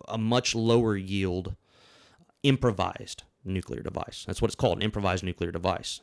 [0.08, 1.56] a much lower yield
[2.44, 4.24] improvised nuclear device.
[4.26, 6.02] That's what it's called, an improvised nuclear device.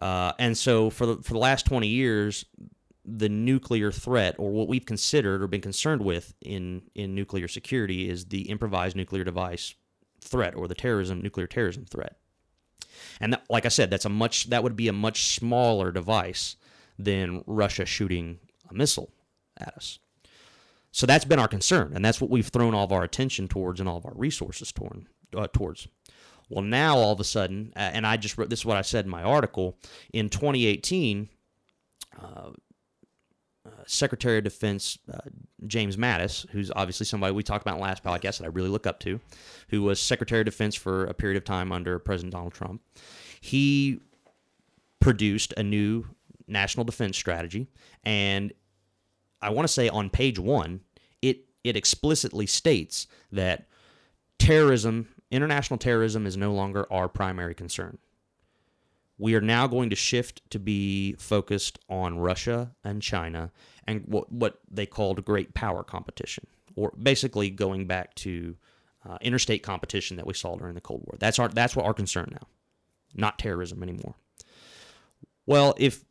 [0.00, 2.44] Uh, and so for the, for the last 20 years,
[3.04, 8.08] the nuclear threat, or what we've considered or been concerned with in, in nuclear security,
[8.08, 9.74] is the improvised nuclear device
[10.20, 12.18] threat or the terrorism, nuclear terrorism threat.
[13.20, 16.56] And that, like I said, that's a much that would be a much smaller device
[16.98, 18.38] than Russia shooting
[18.70, 19.10] a missile
[19.58, 19.98] at us.
[20.92, 23.80] So that's been our concern, and that's what we've thrown all of our attention towards
[23.80, 25.88] and all of our resources torn, uh, towards.
[26.48, 28.82] Well, now all of a sudden, uh, and I just wrote this is what I
[28.82, 29.76] said in my article
[30.12, 31.28] in 2018.
[32.18, 32.50] Uh,
[33.86, 35.18] Secretary of Defense uh,
[35.66, 38.86] James Mattis, who's obviously somebody we talked about in last podcast that I really look
[38.86, 39.20] up to,
[39.68, 42.82] who was Secretary of Defense for a period of time under President Donald Trump,
[43.40, 44.00] he
[45.00, 46.04] produced a new
[46.48, 47.66] national defense strategy,
[48.04, 48.52] and
[49.40, 50.80] I want to say on page one,
[51.22, 53.68] it it explicitly states that
[54.38, 57.98] terrorism, international terrorism, is no longer our primary concern.
[59.18, 63.50] We are now going to shift to be focused on Russia and China
[63.86, 68.56] and what, what they called great power competition, or basically going back to
[69.08, 71.16] uh, interstate competition that we saw during the Cold War.
[71.18, 72.46] That's our that's what our concern now,
[73.14, 74.16] not terrorism anymore.
[75.46, 76.04] Well, if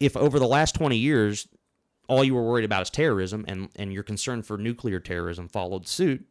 [0.00, 1.48] if over the last 20 years
[2.08, 5.88] all you were worried about is terrorism and, and your concern for nuclear terrorism followed
[5.88, 6.26] suit,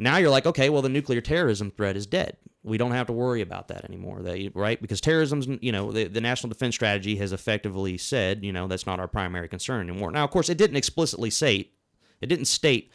[0.00, 2.38] Now you're like, okay, well, the nuclear terrorism threat is dead.
[2.62, 4.80] We don't have to worry about that anymore, they, right?
[4.80, 8.86] Because terrorism's, you know, the, the National Defense Strategy has effectively said, you know, that's
[8.86, 10.10] not our primary concern anymore.
[10.10, 11.70] Now, of course, it didn't explicitly say,
[12.20, 12.90] it didn't state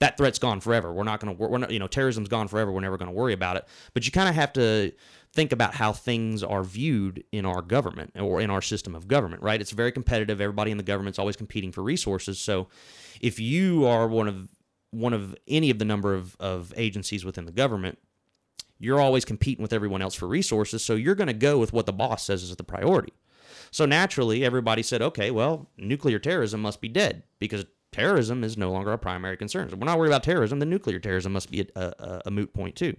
[0.00, 0.92] that threat's gone forever.
[0.92, 2.72] We're not going to, we're not, you know, terrorism's gone forever.
[2.72, 3.68] We're never going to worry about it.
[3.94, 4.92] But you kind of have to
[5.32, 9.42] think about how things are viewed in our government or in our system of government,
[9.42, 9.60] right?
[9.60, 10.40] It's very competitive.
[10.40, 12.40] Everybody in the government's always competing for resources.
[12.40, 12.68] So
[13.20, 14.48] if you are one of
[14.90, 17.98] one of any of the number of, of agencies within the government,
[18.78, 20.84] you're always competing with everyone else for resources.
[20.84, 23.12] So you're going to go with what the boss says is the priority.
[23.70, 28.70] So naturally, everybody said, okay, well, nuclear terrorism must be dead because terrorism is no
[28.72, 29.68] longer our primary concern.
[29.68, 30.58] So we're not worried about terrorism.
[30.58, 32.96] The nuclear terrorism must be a, a, a moot point too.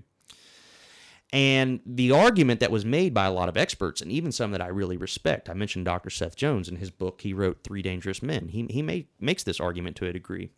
[1.34, 4.62] And the argument that was made by a lot of experts, and even some that
[4.62, 6.10] I really respect, I mentioned Dr.
[6.10, 7.21] Seth Jones in his book.
[7.21, 8.49] He wrote Three Dangerous Men.
[8.49, 10.51] He, he made, makes this argument to a degree.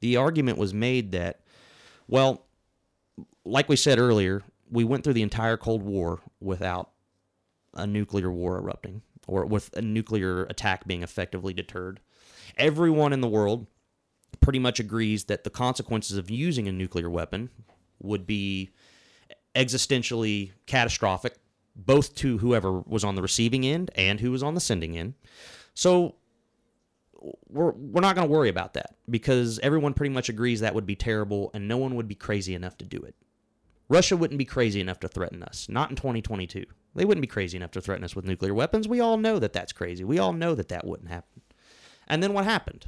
[0.00, 1.40] The argument was made that,
[2.08, 2.46] well,
[3.44, 6.90] like we said earlier, we went through the entire Cold War without
[7.74, 12.00] a nuclear war erupting or with a nuclear attack being effectively deterred.
[12.56, 13.66] Everyone in the world
[14.40, 17.50] pretty much agrees that the consequences of using a nuclear weapon
[18.00, 18.70] would be
[19.54, 21.36] existentially catastrophic,
[21.76, 25.14] both to whoever was on the receiving end and who was on the sending end.
[25.74, 26.16] So
[27.48, 30.86] we're we're not going to worry about that because everyone pretty much agrees that would
[30.86, 33.14] be terrible and no one would be crazy enough to do it.
[33.88, 36.64] Russia wouldn't be crazy enough to threaten us, not in 2022.
[36.94, 38.86] They wouldn't be crazy enough to threaten us with nuclear weapons.
[38.86, 40.04] We all know that that's crazy.
[40.04, 41.42] We all know that that wouldn't happen.
[42.06, 42.86] And then what happened?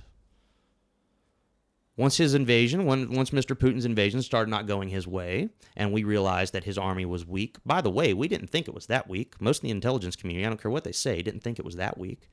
[1.97, 3.55] Once his invasion, when, once Mr.
[3.55, 7.59] Putin's invasion started not going his way, and we realized that his army was weak.
[7.67, 9.41] By the way, we didn't think it was that weak.
[9.41, 11.77] Most of the intelligence community, I don't care what they say, didn't think it was
[11.77, 12.31] that weak.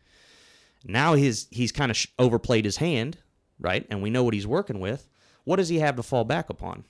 [0.83, 3.17] Now he's he's kind of sh- overplayed his hand,
[3.59, 3.85] right?
[3.89, 5.09] And we know what he's working with.
[5.43, 6.85] What does he have to fall back upon?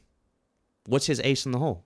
[0.85, 1.85] What's his ace in the hole?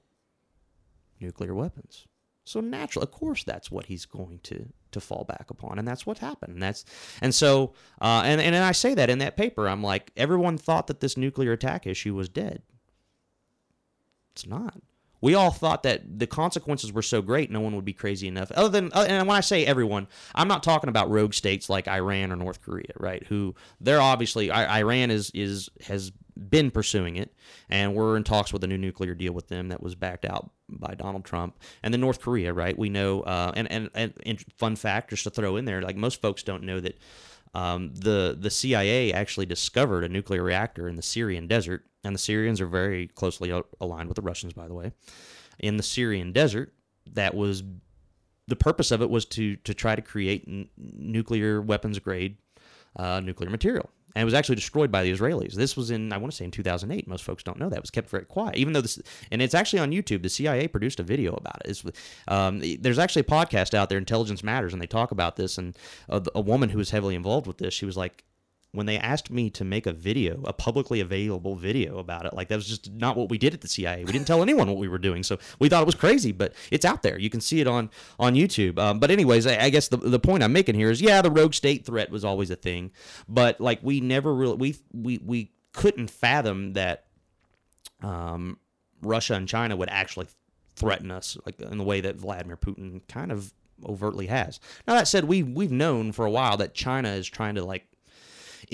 [1.19, 2.07] Nuclear weapons.
[2.45, 6.05] So natural, of course, that's what he's going to to fall back upon, and that's
[6.05, 6.53] what happened.
[6.53, 6.85] And that's
[7.21, 9.67] and so uh, and and I say that in that paper.
[9.67, 12.61] I'm like, everyone thought that this nuclear attack issue was dead.
[14.33, 14.81] It's not.
[15.23, 18.51] We all thought that the consequences were so great, no one would be crazy enough.
[18.51, 21.88] Other than, uh, and when I say everyone, I'm not talking about rogue states like
[21.88, 23.25] Iran or North Korea, right?
[23.27, 26.12] Who they're obviously Iran is is has
[26.49, 27.33] been pursuing it,
[27.69, 30.51] and we're in talks with a new nuclear deal with them that was backed out
[30.67, 31.57] by Donald Trump.
[31.81, 32.77] And then North Korea, right?
[32.77, 35.95] We know, uh, and, and and and fun fact just to throw in there, like
[35.95, 36.97] most folks don't know that
[37.53, 42.19] um, the the CIA actually discovered a nuclear reactor in the Syrian desert, and the
[42.19, 44.91] Syrians are very closely aligned with the Russians, by the way.
[45.59, 46.73] In the Syrian desert,
[47.11, 47.63] that was
[48.47, 52.37] the purpose of it was to to try to create n- nuclear weapons grade
[52.95, 55.54] uh, nuclear material and it was actually destroyed by the Israelis.
[55.54, 57.08] This was in I want to say in 2008.
[57.08, 58.99] Most folks don't know that it was kept very quiet, even though this
[59.32, 60.23] and it's actually on YouTube.
[60.23, 61.82] The CIA produced a video about it.
[62.28, 65.58] Um, there's actually a podcast out there, Intelligence Matters, and they talk about this.
[65.58, 65.78] And
[66.10, 68.23] a, a woman who was heavily involved with this, she was like,
[68.73, 72.47] when they asked me to make a video, a publicly available video about it, like
[72.47, 74.03] that was just not what we did at the CIA.
[74.03, 76.31] We didn't tell anyone what we were doing, so we thought it was crazy.
[76.31, 78.79] But it's out there; you can see it on on YouTube.
[78.79, 81.29] Um, but anyways, I, I, guess the the point I'm making here is, yeah, the
[81.29, 82.91] rogue state threat was always a thing,
[83.29, 87.05] but like we never really we we we couldn't fathom that
[88.01, 88.57] um,
[89.03, 90.27] Russia and China would actually
[90.75, 93.53] threaten us like in the way that Vladimir Putin kind of
[93.86, 94.59] overtly has.
[94.88, 97.86] Now that said, we we've known for a while that China is trying to like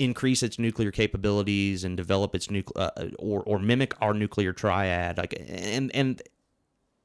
[0.00, 5.18] increase its nuclear capabilities and develop its nuclear uh, or or mimic our nuclear triad.
[5.18, 6.22] Like and and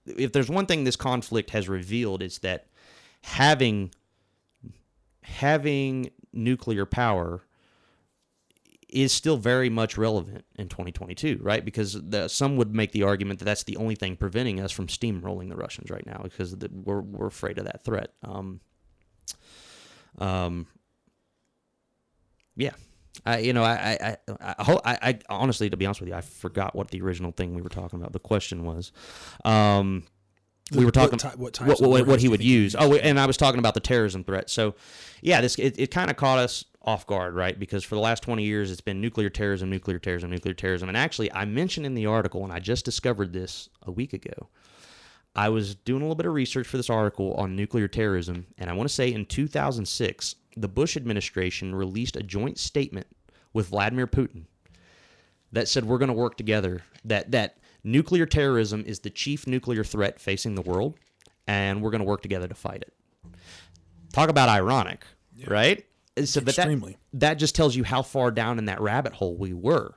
[0.06, 2.68] if there's one thing this conflict has revealed, it's that
[3.22, 3.92] having
[5.24, 7.44] having nuclear power
[8.88, 11.66] is still very much relevant in 2022, right?
[11.66, 14.88] Because the, some would make the argument that that's the only thing preventing us from
[14.88, 18.14] steamrolling the Russians right now because the, we're we're afraid of that threat.
[18.24, 18.62] Um,
[20.18, 20.68] um,
[22.56, 22.72] yeah.
[23.26, 26.22] I, you know, I, I, I, I, I, honestly, to be honest with you, I
[26.22, 28.14] forgot what the original thing we were talking about.
[28.14, 28.92] The question was,
[29.44, 30.04] um,
[30.72, 32.76] we were talking what, what, what, what he would use.
[32.78, 34.50] Oh, and I was talking about the terrorism threat.
[34.50, 34.76] So,
[35.22, 37.58] yeah, this it, it kind of caught us off guard, right?
[37.60, 40.88] Because for the last 20 years, it's been nuclear terrorism, nuclear terrorism, nuclear terrorism.
[40.90, 44.50] And actually, I mentioned in the article, and I just discovered this a week ago.
[45.36, 48.70] I was doing a little bit of research for this article on nuclear terrorism, and
[48.70, 53.08] I want to say in 2006, the Bush administration released a joint statement
[53.54, 54.46] with Vladimir Putin
[55.52, 56.84] that said we're going to work together.
[57.04, 60.96] That that nuclear terrorism is the chief nuclear threat facing the world,
[61.48, 62.94] and we're going to work together to fight it.
[64.14, 65.48] Talk about ironic, yeah.
[65.50, 65.86] right?
[66.24, 66.98] So, but Extremely.
[67.14, 69.96] That, that just tells you how far down in that rabbit hole we were.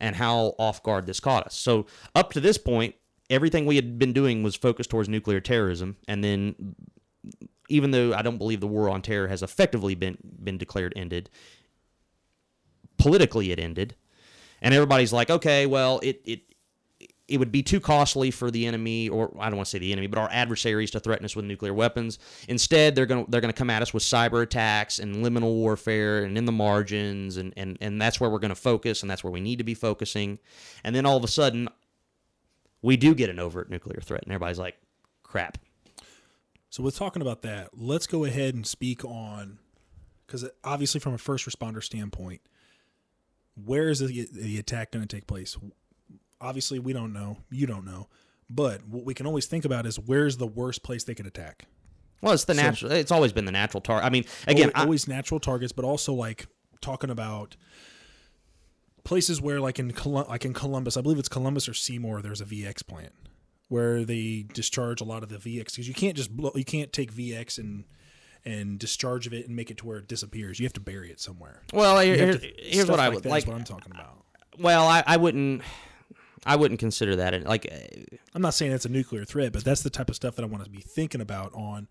[0.00, 1.54] and how off guard this caught us.
[1.54, 2.94] So up to this point,
[3.28, 6.74] everything we had been doing was focused towards nuclear terrorism, and then
[7.70, 11.30] even though I don't believe the war on terror has effectively been been declared ended,
[12.98, 13.94] politically it ended,
[14.60, 16.42] and everybody's like, okay, well, it it
[17.30, 19.92] it would be too costly for the enemy, or I don't want to say the
[19.92, 22.18] enemy, but our adversaries to threaten us with nuclear weapons.
[22.48, 25.54] Instead, they're going to they're going to come at us with cyber attacks and liminal
[25.54, 29.10] warfare and in the margins, and and and that's where we're going to focus, and
[29.10, 30.40] that's where we need to be focusing.
[30.82, 31.68] And then all of a sudden,
[32.82, 34.76] we do get an overt nuclear threat, and everybody's like,
[35.22, 35.56] crap.
[36.70, 39.58] So, with talking about that, let's go ahead and speak on
[40.26, 42.40] because obviously, from a first responder standpoint,
[43.64, 45.56] where is the, the attack going to take place?
[46.40, 47.38] Obviously, we don't know.
[47.50, 48.08] You don't know.
[48.48, 51.66] But what we can always think about is where's the worst place they could attack?
[52.22, 52.92] Well, it's the So- natural.
[52.92, 54.04] It's always been the natural target.
[54.06, 56.46] I mean, again, Always, I- always natural targets, but also like
[56.80, 57.56] talking about
[59.04, 62.22] places where, like in Colum- like in Columbus, I believe it's Columbus or Seymour.
[62.22, 63.12] There's a VX plant
[63.70, 66.92] where they discharge a lot of the VX because you can't just blow, you can't
[66.92, 67.84] take VX and
[68.44, 70.58] and discharge of it and make it to where it disappears.
[70.58, 71.62] You have to bury it somewhere.
[71.72, 73.46] well, here's, to- here's what I like would that is like.
[73.46, 74.24] What I'm talking about.
[74.58, 75.62] Well, I, I wouldn't.
[76.44, 79.82] I wouldn't consider that like uh, I'm not saying it's a nuclear threat, but that's
[79.82, 81.86] the type of stuff that I want to be thinking about on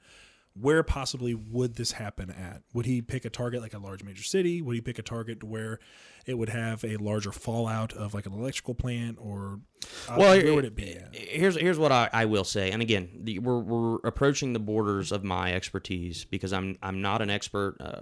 [0.60, 2.62] where possibly would this happen at?
[2.74, 4.62] Would he pick a target like a large major city?
[4.62, 5.80] Would he pick a target where
[6.26, 9.60] it would have a larger fallout of like an electrical plant or
[10.08, 11.16] uh, Well, where would it be at?
[11.16, 15.12] here's here's what I, I will say, and again, the, we're we're approaching the borders
[15.12, 18.02] of my expertise because I'm I'm not an expert uh,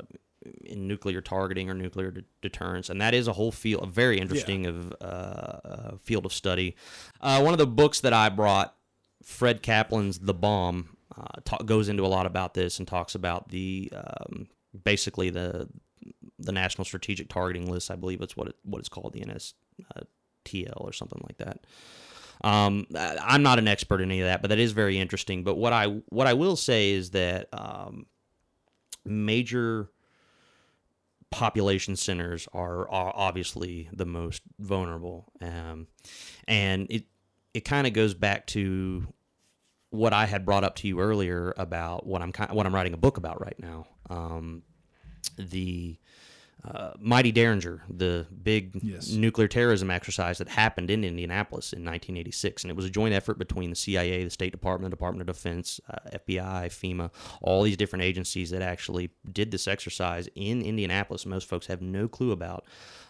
[0.65, 4.19] in nuclear targeting or nuclear de- deterrence, and that is a whole field, a very
[4.19, 6.75] interesting of uh, uh, field of study.
[7.21, 8.75] Uh, one of the books that I brought,
[9.23, 13.49] Fred Kaplan's The Bomb, uh, ta- goes into a lot about this and talks about
[13.49, 14.47] the um,
[14.83, 15.67] basically the
[16.39, 17.89] the National Strategic Targeting List.
[17.89, 19.53] I believe it's what it, what it's called, the NS.
[19.95, 20.01] Uh,
[20.77, 21.59] or something like that.
[22.43, 25.43] Um, I'm not an expert in any of that, but that is very interesting.
[25.43, 28.05] But what I what I will say is that um,
[29.03, 29.89] major
[31.31, 35.87] population centers are, are obviously the most vulnerable, um,
[36.47, 37.05] and it
[37.53, 39.07] it kind of goes back to
[39.89, 42.97] what I had brought up to you earlier about what I'm what I'm writing a
[42.97, 43.87] book about right now.
[44.09, 44.63] Um,
[45.37, 45.97] the
[46.75, 49.09] uh, Mighty Derringer, the big Yes.
[49.11, 53.37] nuclear terrorism exercise that happened in Indianapolis in 1986, and it was a joint effort
[53.37, 57.11] between the CIA, the State Department, the Department of Defense, uh, FBI, FEMA,
[57.41, 61.25] all these different agencies that actually did this exercise in Indianapolis.
[61.25, 62.65] Most folks have no clue about.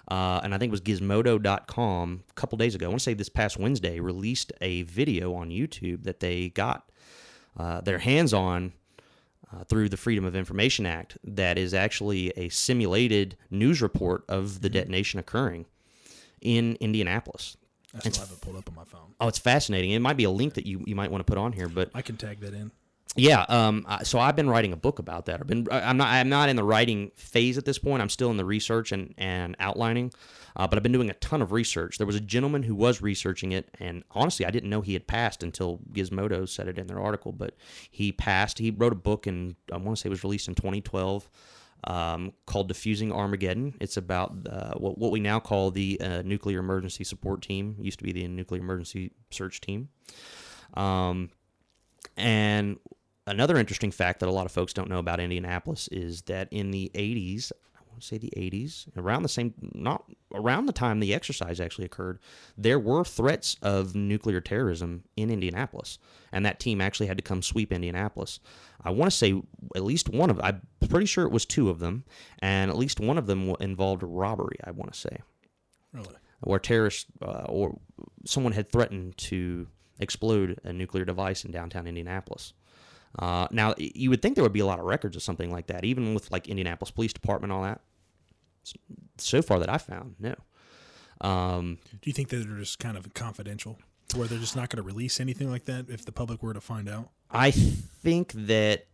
[0.10, 2.86] Uh, and I think it was Gizmodo.com a couple days ago.
[2.86, 6.89] I want to say this past Wednesday released a video on YouTube that they got
[7.58, 8.74] uh, their hands on
[9.54, 14.62] uh, through the Freedom of Information Act that is actually a simulated news report of
[14.62, 15.66] the detonation occurring
[16.41, 17.58] in Indianapolis.
[17.95, 19.14] I still have it pulled up on my phone.
[19.20, 19.91] Oh, it's fascinating.
[19.91, 21.89] It might be a link that you, you might want to put on here, but
[21.93, 22.72] I can tag that in.
[23.16, 23.45] yeah.
[23.48, 23.88] Um.
[24.04, 25.39] So I've been writing a book about that.
[25.39, 25.68] I've been.
[25.72, 26.10] I'm not.
[26.10, 28.02] I'm not in the writing phase at this point.
[28.02, 30.12] I'm still in the research and and outlining.
[30.58, 31.99] Uh, but I've been doing a ton of research.
[31.99, 35.05] There was a gentleman who was researching it, and honestly, I didn't know he had
[35.05, 37.32] passed until Gizmodo said it in their article.
[37.32, 37.53] But
[37.91, 38.58] he passed.
[38.58, 41.30] He wrote a book, and I want to say it was released in 2012.
[41.84, 43.76] Um, called Defusing Armageddon.
[43.80, 47.76] It's about uh, what, what we now call the uh, Nuclear Emergency Support Team.
[47.80, 49.89] It used to be the Nuclear Emergency Search Team.
[50.74, 51.30] Um,
[52.18, 52.80] and
[53.28, 56.72] another interesting fact that a lot of folks don't know about Indianapolis is that in
[56.72, 61.00] the 80s, I want to say the 80s, around the same, not around the time
[61.00, 62.20] the exercise actually occurred,
[62.58, 66.00] there were threats of nuclear terrorism in Indianapolis.
[66.32, 68.39] And that team actually had to come sweep Indianapolis.
[68.84, 69.41] I want to say
[69.76, 72.04] at least one of, I'm pretty sure it was two of them,
[72.39, 75.18] and at least one of them involved robbery, I want to say
[75.93, 76.16] Really?
[76.41, 77.80] where terrorists uh, or
[78.26, 79.68] someone had threatened to
[80.00, 82.54] explode a nuclear device in downtown Indianapolis.
[83.18, 85.68] Uh, now, you would think there would be a lot of records of something like
[85.68, 87.82] that, even with like Indianapolis Police Department and all that.
[89.18, 90.36] So far that I found, no.
[91.22, 94.70] Um, Do you think that they're just kind of confidential, to where they're just not
[94.70, 97.09] going to release anything like that if the public were to find out?
[97.32, 98.86] I think that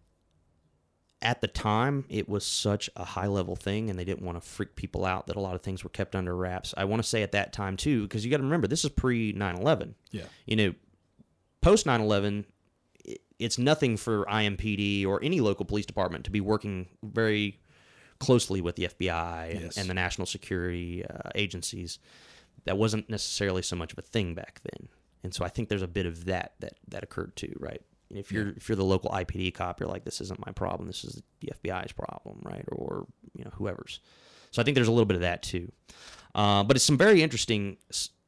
[1.21, 4.47] at the time it was such a high level thing and they didn't want to
[4.47, 6.73] freak people out that a lot of things were kept under wraps.
[6.75, 8.89] I want to say at that time too, because you got to remember this is
[8.91, 9.95] pre 9 11.
[10.11, 10.23] Yeah.
[10.45, 10.73] you know,
[11.61, 12.45] post 9 11,
[13.39, 17.59] it's nothing for IMPD or any local police department to be working very
[18.23, 19.77] closely with the FBI and, Yes.
[19.77, 21.99] and the national security uh, agencies.
[22.65, 24.87] That wasn't necessarily so much of a thing back then.
[25.23, 27.81] And so I think there's a bit of that that, that occurred too, right?
[28.09, 30.87] If you're if you're the local IPD cop, you're like, this isn't my problem.
[30.87, 32.63] This is the FBI's problem, right?
[32.71, 33.99] Or you know whoever's.
[34.51, 35.71] So I think there's a little bit of that too.
[36.35, 37.77] Uh, but it's some very interesting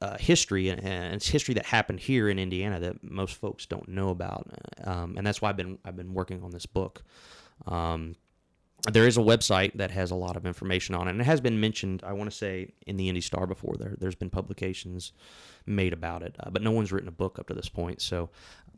[0.01, 4.09] uh, history, and it's history that happened here in Indiana that most folks don't know
[4.09, 4.47] about,
[4.83, 7.03] um, and that's why I've been I've been working on this book.
[7.67, 8.15] Um,
[8.91, 11.41] there is a website that has a lot of information on it, and it has
[11.41, 12.03] been mentioned.
[12.05, 13.75] I want to say in the Indy Star before.
[13.77, 15.13] There, there's been publications
[15.65, 18.01] made about it, uh, but no one's written a book up to this point.
[18.01, 18.29] So,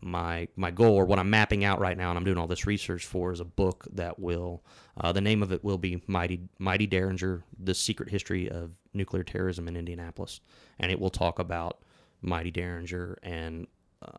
[0.01, 2.65] my my goal, or what I'm mapping out right now, and I'm doing all this
[2.65, 4.63] research for, is a book that will.
[4.99, 9.23] Uh, the name of it will be Mighty Mighty Derringer: The Secret History of Nuclear
[9.23, 10.39] Terrorism in Indianapolis,
[10.79, 11.81] and it will talk about
[12.21, 13.67] Mighty Derringer and
[14.01, 14.17] uh,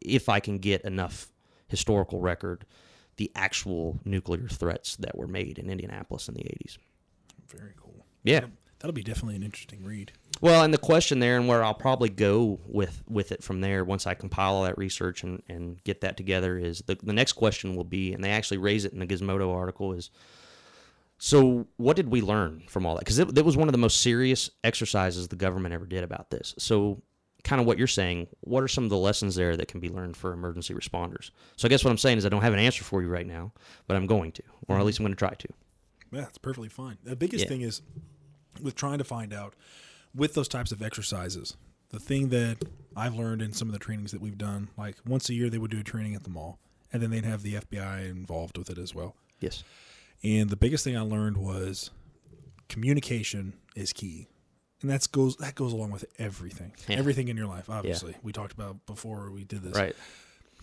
[0.00, 1.28] if I can get enough
[1.68, 2.64] historical record
[3.20, 6.78] the actual nuclear threats that were made in Indianapolis in the 80s.
[7.48, 8.06] Very cool.
[8.24, 8.40] Yeah.
[8.40, 10.12] That'll, that'll be definitely an interesting read.
[10.40, 13.84] Well, and the question there, and where I'll probably go with with it from there,
[13.84, 17.34] once I compile all that research and, and get that together, is the, the next
[17.34, 20.10] question will be, and they actually raise it in the Gizmodo article, is
[21.18, 23.00] so what did we learn from all that?
[23.00, 26.30] Because it, it was one of the most serious exercises the government ever did about
[26.30, 26.54] this.
[26.56, 27.02] So
[27.44, 29.88] kind of what you're saying, what are some of the lessons there that can be
[29.88, 31.30] learned for emergency responders?
[31.56, 33.26] So I guess what I'm saying is I don't have an answer for you right
[33.26, 33.52] now,
[33.86, 34.86] but I'm going to, or at mm-hmm.
[34.86, 35.48] least I'm going to try to.
[36.12, 36.98] Yeah, it's perfectly fine.
[37.04, 37.48] The biggest Yeah.
[37.48, 37.82] thing is
[38.60, 39.54] with trying to find out
[40.14, 41.56] with those types of exercises.
[41.90, 42.58] The thing that
[42.96, 45.58] I've learned in some of the trainings that we've done, like once a year they
[45.58, 46.58] would do a training at the mall,
[46.92, 49.14] and then they'd have the FBI involved with it as well.
[49.40, 49.64] Yes.
[50.22, 51.90] And the biggest thing I learned was
[52.68, 54.28] communication is key.
[54.82, 56.72] And that's goes that goes along with everything.
[56.88, 56.96] Yeah.
[56.96, 58.14] Everything in your life, obviously.
[58.22, 59.76] We talked about before we did this.
[59.76, 59.94] Right.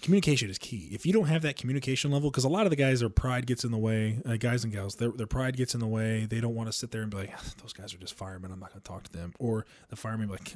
[0.02, 0.90] Communication is key.
[0.92, 3.48] If you don't have that communication level, because a lot of the guys, their pride
[3.48, 6.26] gets in the way, uh, guys and gals, their, their pride gets in the way.
[6.26, 8.52] They don't want to sit there and be like, those guys are just firemen.
[8.52, 9.34] I'm not going to talk to them.
[9.40, 10.56] Or the firemen be like,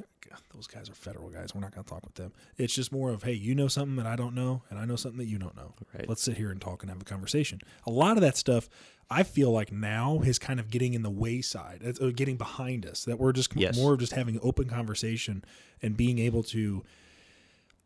[0.54, 1.54] those guys are federal guys.
[1.54, 2.32] We're not going to talk with them.
[2.56, 4.96] It's just more of, hey, you know something that I don't know, and I know
[4.96, 5.74] something that you don't know.
[5.92, 6.08] Right.
[6.08, 7.60] Let's sit here and talk and have a conversation.
[7.86, 8.68] A lot of that stuff,
[9.10, 13.04] I feel like now is kind of getting in the wayside, uh, getting behind us.
[13.04, 13.76] That we're just Yes.
[13.76, 15.44] more of just having open conversation
[15.82, 16.82] and being able to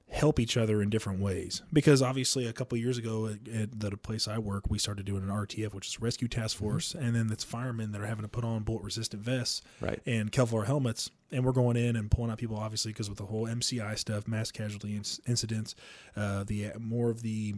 [0.09, 1.63] help each other in different ways.
[1.73, 5.23] Because obviously, a couple years ago at, at the place I work, we started doing
[5.23, 8.29] an RTF, which is Rescue Task Force, and then it's firemen that are having to
[8.29, 10.01] put on bullet resistant vests Right.
[10.07, 11.11] and Kevlar helmets.
[11.33, 14.29] And we're going in and pulling out people, obviously, because with the whole MCI stuff,
[14.29, 15.75] mass casualty inc- incidents,
[16.15, 17.57] uh, the more of the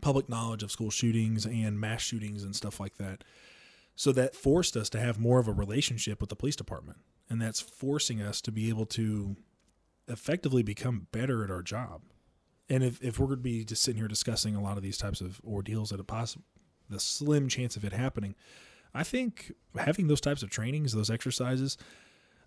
[0.00, 3.22] public knowledge of school shootings and mass shootings and stuff like that.
[3.94, 6.98] So that forced us to have more of a relationship with the police department.
[7.30, 9.36] And that's forcing us to be able to
[10.12, 12.02] effectively become better at our job.
[12.68, 14.98] And if, if we're going to be just sitting here discussing a lot of these
[14.98, 16.44] types of ordeals at a possible,
[16.88, 18.34] the slim chance of it happening,
[18.94, 21.76] I think having those types of trainings, those exercises,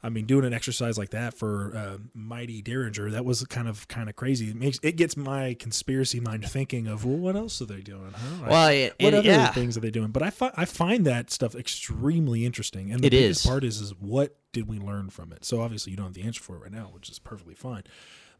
[0.05, 3.87] I mean, doing an exercise like that for uh, Mighty Derringer, that was kind of
[3.87, 4.49] kind of crazy.
[4.51, 8.13] It makes it gets my conspiracy mind thinking of well, what else are they doing?
[8.15, 8.45] Huh?
[8.47, 9.51] Well, it, what other yeah.
[9.51, 10.09] things are they doing?
[10.11, 12.91] But I, fi- I find that stuff extremely interesting.
[12.91, 13.49] And the It biggest is.
[13.49, 15.43] part is is what did we learn from it?
[15.43, 17.83] So obviously you don't have the answer for it right now, which is perfectly fine.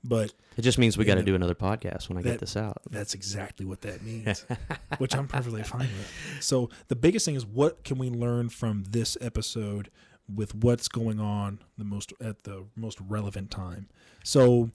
[0.03, 2.55] But It just means we got to do another podcast when I That- get this
[2.55, 2.77] out.
[2.91, 4.45] that's exactly what that means,
[4.99, 6.43] which I'm perfectly fine with.
[6.43, 9.89] So the biggest thing is what can we learn from this episode
[10.33, 13.87] with what's going on the most at the most relevant time.
[14.23, 14.71] So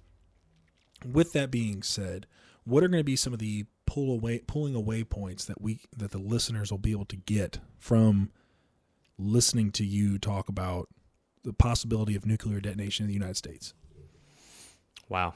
[1.04, 2.26] with that being said,
[2.64, 5.80] what are going to be some of the pull away pulling away points that we
[5.96, 8.30] that the listeners will be able to get from
[9.18, 10.88] listening to you talk about
[11.42, 13.74] the possibility of nuclear detonation in the United States?
[15.08, 15.34] Wow.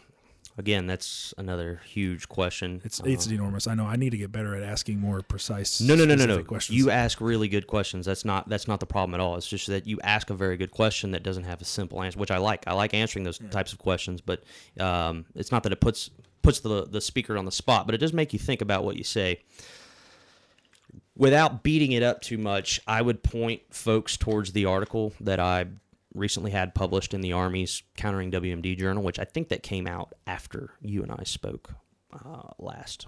[0.56, 2.80] Again, that's another huge question.
[2.84, 3.66] It's it's Um, enormous.
[3.66, 3.86] I know.
[3.86, 5.80] I need to get better at asking more precise.
[5.80, 6.44] No, no, no, no, no.
[6.44, 6.78] Questions.
[6.78, 8.06] You ask really good questions.
[8.06, 9.34] That's not that's not the problem at all.
[9.36, 12.20] It's just that you ask a very good question that doesn't have a simple answer,
[12.20, 12.62] which I like.
[12.68, 14.44] I like answering those types of questions, but
[14.78, 16.10] um, it's not that it puts
[16.42, 18.96] puts the the speaker on the spot, but it does make you think about what
[18.96, 19.40] you say.
[21.16, 25.66] Without beating it up too much, I would point folks towards the article that I
[26.14, 30.12] recently had published in the Army's Countering WMD Journal, which I think that came out
[30.26, 31.70] after you and I spoke
[32.12, 33.06] uh, last.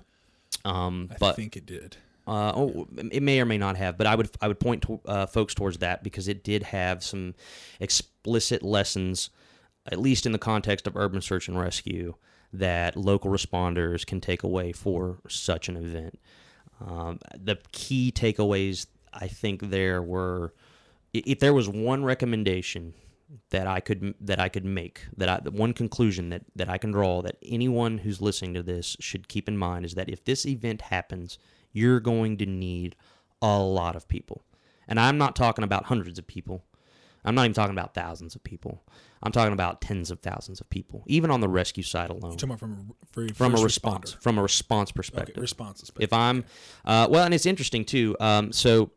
[0.65, 1.97] Um, I but think it did.
[2.27, 5.01] uh, oh, it may or may not have, but I would I would point to,
[5.07, 7.35] uh, folks towards that because it did have some
[7.79, 9.31] explicit lessons,
[9.87, 12.15] at least in the context of urban search and rescue,
[12.53, 16.19] that local responders can take away for such an event.
[16.85, 20.53] Um, the key takeaways I think there were,
[21.27, 22.95] if there was one recommendation
[23.51, 26.79] that I could that I could make that I, the one conclusion that that I
[26.79, 30.25] can draw that anyone who's listening to this should keep in mind is that if
[30.25, 31.39] this event happens,
[31.73, 32.95] you're going to need
[33.43, 34.43] a lot of people,
[34.89, 36.65] and I'm not talking about hundreds of people.
[37.25, 38.85] I'm not even talking about thousands of people.
[39.21, 42.51] I'm talking about tens of thousands of people, even on the rescue side alone, Talking
[42.51, 42.95] about from
[43.29, 44.23] a, from a response responder.
[44.23, 45.91] from a response Okay, perspective responses.
[45.99, 46.45] if I'm,
[46.85, 48.15] uh, well, and it's interesting too.
[48.21, 48.93] Um, so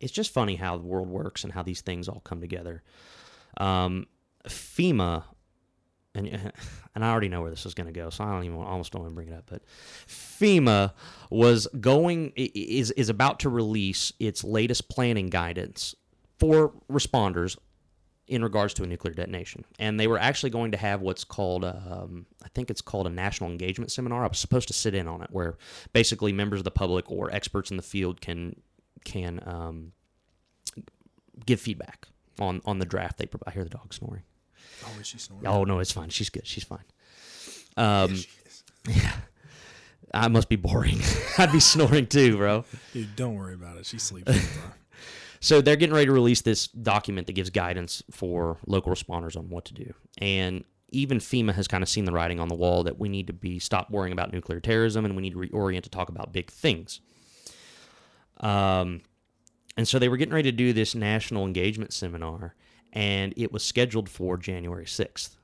[0.00, 2.82] it's just funny how the world works and how these things all come together.
[3.56, 4.06] Um,
[4.48, 5.24] FEMA,
[6.14, 6.28] and
[6.94, 8.92] and I already know where this is going to go, so I don't even almost
[8.92, 9.44] don't want to bring it up.
[9.46, 9.62] But
[10.06, 10.92] FEMA
[11.30, 15.94] was going is is about to release its latest planning guidance
[16.38, 17.56] for responders
[18.28, 19.64] in regards to a nuclear detonation.
[19.78, 23.10] And they were actually going to have what's called, um, I think it's called a
[23.10, 24.24] national engagement seminar.
[24.24, 25.56] I was supposed to sit in on it, where
[25.92, 28.56] basically members of the public or experts in the field can
[29.06, 29.92] can um,
[31.46, 33.44] give feedback on on the draft they provide.
[33.48, 34.22] I hear the dog snoring.
[34.84, 35.46] Oh, is she snoring?
[35.46, 36.10] Oh no, it's fine.
[36.10, 36.46] She's good.
[36.46, 36.84] She's fine.
[37.76, 38.64] Um, She is.
[38.88, 39.12] yeah,
[40.12, 40.98] I must be boring.
[41.38, 42.64] I'd be snoring too, bro.
[42.92, 43.86] Dude, don't worry about it.
[43.86, 44.72] She sleeps all the time.
[45.38, 49.50] So they're getting ready to release this document that gives guidance for local responders on
[49.50, 49.92] what to do.
[50.18, 53.26] And even FEMA has kind of seen the writing on the wall that we need
[53.26, 56.32] to be stop worrying about nuclear terrorism and we need to reorient to talk about
[56.32, 57.00] big things.
[58.38, 59.02] Um,
[59.76, 62.54] and so they were getting ready to do this national engagement seminar,
[62.92, 65.36] and it was scheduled for January 6th.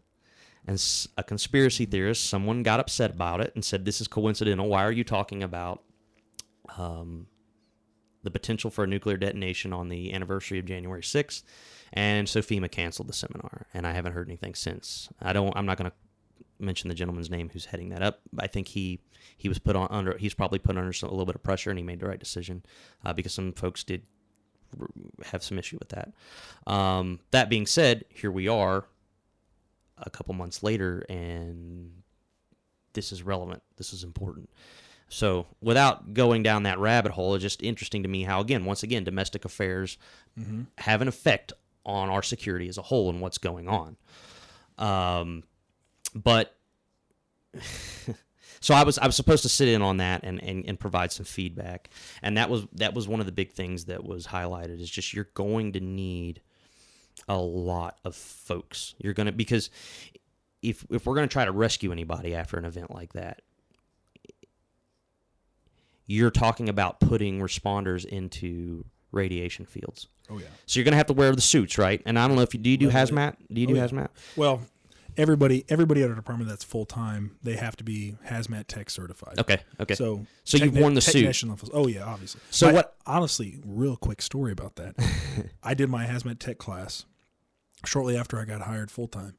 [0.66, 4.68] And a conspiracy theorist, someone got upset about it and said, This is coincidental.
[4.68, 5.82] Why are you talking about
[6.78, 7.26] um,
[8.22, 11.42] the potential for a nuclear detonation on the anniversary of January 6th?
[11.92, 15.10] And so FEMA canceled the seminar, and I haven't heard anything since.
[15.20, 15.54] I don't.
[15.56, 15.96] I'm not going to
[16.62, 18.20] mention the gentleman's name who's heading that up.
[18.38, 19.00] I think he
[19.36, 20.16] he was put on under.
[20.16, 22.18] He's probably put under some, a little bit of pressure, and he made the right
[22.18, 22.64] decision
[23.04, 24.02] uh, because some folks did
[25.24, 26.12] have some issue with that.
[26.66, 28.86] Um, that being said, here we are,
[29.98, 32.02] a couple months later, and
[32.94, 33.62] this is relevant.
[33.76, 34.48] This is important.
[35.08, 38.82] So, without going down that rabbit hole, it's just interesting to me how, again, once
[38.82, 39.98] again, domestic affairs
[40.78, 41.52] have an effect
[41.84, 43.96] on our security as a whole and what's going on.
[44.78, 45.42] Um,
[46.14, 46.56] but
[48.60, 51.12] so I was I was supposed to sit in on that and, and, and provide
[51.12, 51.90] some feedback,
[52.22, 55.12] and that was that was one of the big things that was highlighted is just
[55.12, 56.40] you're going to need
[57.28, 58.94] a lot of folks.
[58.98, 59.70] You're gonna because
[60.62, 63.42] if if we're gonna try to rescue anybody after an event like that,
[66.06, 70.08] you're talking about putting responders into radiation fields.
[70.30, 70.46] Oh yeah.
[70.66, 72.00] So you're gonna have to wear the suits, right?
[72.06, 73.36] And I don't know if you do you do hazmat?
[73.52, 73.88] Do you do oh, yeah.
[73.88, 74.08] hazmat?
[74.36, 74.60] Well,
[75.16, 79.38] everybody everybody at our department that's full time, they have to be hazmat tech certified.
[79.38, 79.94] Okay, okay.
[79.94, 81.24] So So you've worn the suit.
[81.44, 81.70] levels.
[81.72, 82.40] Oh yeah, obviously.
[82.50, 84.94] So My- what- Honestly, real quick story about that.
[85.62, 87.04] I did my hazmat tech class
[87.84, 89.34] shortly after I got hired full time,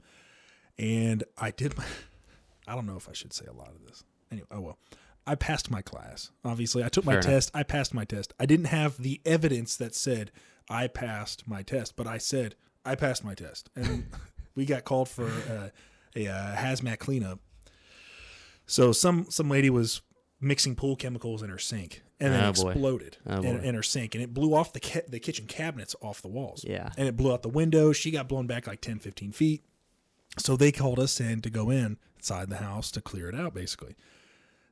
[0.78, 1.86] and I did my.
[2.67, 4.03] I don't know if I should say a lot of this.
[4.32, 4.78] Anyway, oh well.
[5.26, 6.32] I passed my class.
[6.43, 7.32] Obviously, I took my Fair enough.
[7.32, 7.51] test.
[7.53, 8.34] I passed my test.
[8.41, 10.32] I didn't have the evidence that said
[10.69, 14.07] I passed my test, but I said I passed my test, and
[14.56, 15.70] we got called for uh,
[16.16, 17.39] a uh, hazmat cleanup.
[18.66, 20.01] So some some lady was
[20.39, 24.16] mixing pool chemicals in her sink, and then Oh, exploded Oh, in, in her sink,
[24.16, 26.64] and it blew off the ca- the kitchen cabinets off the walls.
[26.68, 26.91] Yeah.
[26.97, 27.91] and it blew out the window.
[27.93, 29.64] She got blown back like 10, 15 feet.
[30.38, 33.54] So they called us in to go in inside the house to clear it out,
[33.54, 33.95] basically.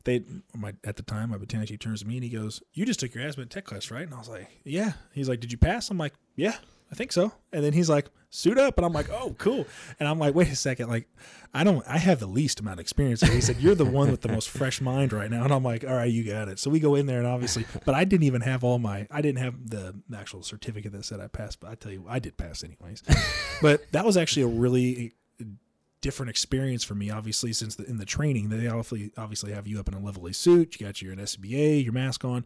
[0.03, 0.23] They,
[0.55, 2.99] my at the time, my lieutenant he turns to me and he goes, "You just
[2.99, 5.59] took your hazmat tech class, right?" And I was like, "Yeah." He's like, "Did you
[5.59, 6.55] pass?" I'm like, "Yeah,
[6.91, 9.65] I think so." And then he's like, "Suit up," and I'm like, "Oh, cool."
[9.99, 11.07] And I'm like, "Wait a second, like,
[11.53, 14.11] I don't, I have the least amount of experience." And he said, "You're the one
[14.11, 16.59] with the most fresh mind right now," and I'm like, "All right, you got it."
[16.59, 19.21] So we go in there, and obviously, but I didn't even have all my, I
[19.21, 22.37] didn't have the actual certificate that said I passed, but I tell you, I did
[22.37, 23.03] pass anyways.
[23.61, 25.13] but that was actually a really
[26.01, 27.09] different experience for me.
[27.09, 30.25] Obviously, since the, in the training, they obviously obviously have you up in a level
[30.25, 30.79] A suit.
[30.79, 32.45] You got your SCBA, your mask on,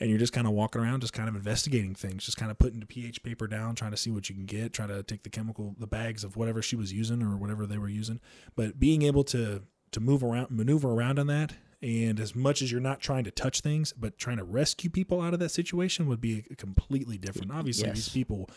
[0.00, 2.58] and you're just kind of walking around, just kind of investigating things, just kind of
[2.58, 5.22] putting the pH paper down, trying to see what you can get, trying to take
[5.24, 8.20] the chemical, the bags of whatever she was using or whatever they were using.
[8.54, 11.54] But being able to to move around, maneuver around on that.
[11.80, 15.20] And as much as you're not trying to touch things, but trying to rescue people
[15.22, 17.52] out of that situation would be completely different.
[17.52, 17.94] Obviously, Yes.
[17.96, 18.50] these people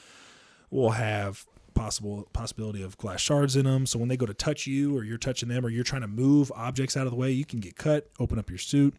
[0.71, 3.85] will have possible possibility of glass shards in them.
[3.85, 6.07] So when they go to touch you or you're touching them or you're trying to
[6.07, 8.95] move objects out of the way, you can get cut, open up your suit.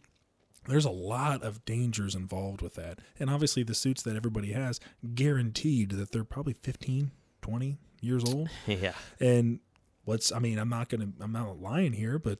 [0.69, 3.01] There's a lot of dangers involved with that.
[3.19, 4.79] And obviously the suits that everybody has
[5.17, 7.11] guaranteed that they're probably 15,
[7.43, 8.49] 20 years old.
[8.67, 9.61] yeah, And
[10.05, 12.39] what's I mean, I'm not going to I'm not lying here, but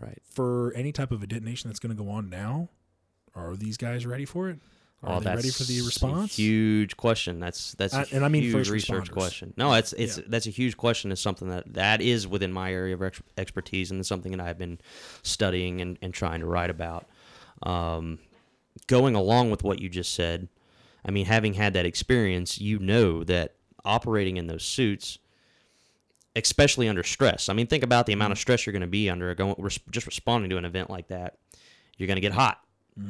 [0.00, 0.20] right.
[0.32, 2.68] for any type of a detonation that's going to go on now,
[3.34, 4.58] are these guys ready for it?
[5.02, 6.36] Are Oh, they ready for the that's a response?
[6.36, 7.38] huge question.
[7.38, 9.12] That's that's I- and I mean huge first research responders.
[9.12, 9.54] question.
[9.56, 10.24] No, it's it's Yeah.
[10.28, 11.12] that's a huge question.
[11.12, 14.40] It's something that that is within my area of ex- expertise, and it's something that
[14.40, 14.78] I've been
[15.22, 17.06] studying and, and trying to write about.
[17.62, 18.18] Um,
[18.86, 20.48] going along with what you just said,
[21.04, 23.54] I mean, having had that experience, you know that
[23.84, 25.18] operating in those suits,
[26.34, 27.48] especially under stress.
[27.48, 28.32] I mean, think about the amount Mm-hmm.
[28.32, 29.54] of stress you're going to be under going
[29.90, 31.36] just responding to an event like that.
[31.96, 32.60] You're going to get hot.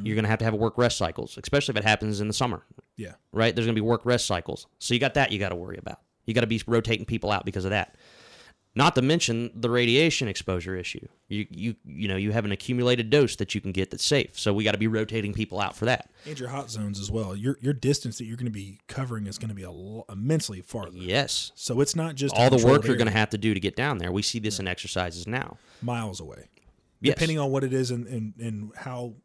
[0.03, 2.33] You're going to have to have work rest cycles, especially if it happens in the
[2.33, 2.63] summer,
[2.97, 3.13] Yeah.
[3.31, 3.55] right?
[3.55, 4.67] There's going to be work rest cycles.
[4.79, 6.01] So you got that you got to worry about.
[6.25, 7.95] You got to be rotating people out because of that.
[8.77, 11.07] Not to mention the radiation exposure issue.
[11.29, 14.37] You you you know you have an accumulated dose that you can get that's safe.
[14.37, 16.11] So we got to be rotating people out for that.
[16.27, 17.35] And your hot zones as well.
[17.35, 20.61] Your your distance that you're going to be covering is going to be lo- immensely
[20.61, 20.95] farther.
[20.95, 21.51] Yes.
[21.55, 23.75] So it's not just All the work you're going to have to do to get
[23.75, 24.11] down there.
[24.11, 25.57] We see this in exercises now.
[25.81, 26.47] miles away.
[27.01, 27.15] Yes.
[27.15, 29.15] Depending on what it is and, and, and how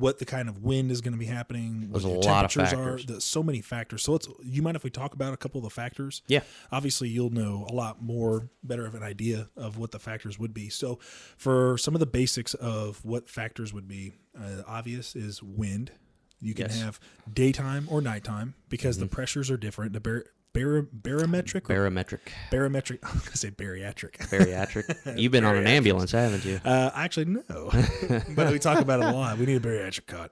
[0.00, 2.70] what the kind of wind is going to be happening, what There's lot of temperatures
[2.78, 3.06] factors.
[3.06, 4.02] There's so many factors.
[4.02, 6.22] So let's you mind if we talk about a couple of the factors?
[6.26, 6.40] Yeah.
[6.72, 10.54] Obviously, you'll know a lot more, better of an idea of what the factors would
[10.54, 10.68] be.
[10.70, 10.98] So,
[11.36, 15.92] for some of the basics of what factors would be, uh, obvious is wind.
[16.40, 16.76] You can Yes.
[16.76, 16.84] Mm-hmm.
[16.86, 17.00] have
[17.32, 19.92] daytime or nighttime because the pressures are different.
[19.92, 22.98] The bar- bar- barometric or Barometric, barometric.
[23.04, 24.16] I'm gonna say bariatric.
[24.30, 25.18] bariatric.
[25.18, 26.60] You've been on an ambulance, haven't you?
[26.64, 27.42] Uh, actually, no,
[28.34, 29.38] but we talk about it a lot.
[29.38, 30.30] We need a bariatric cot.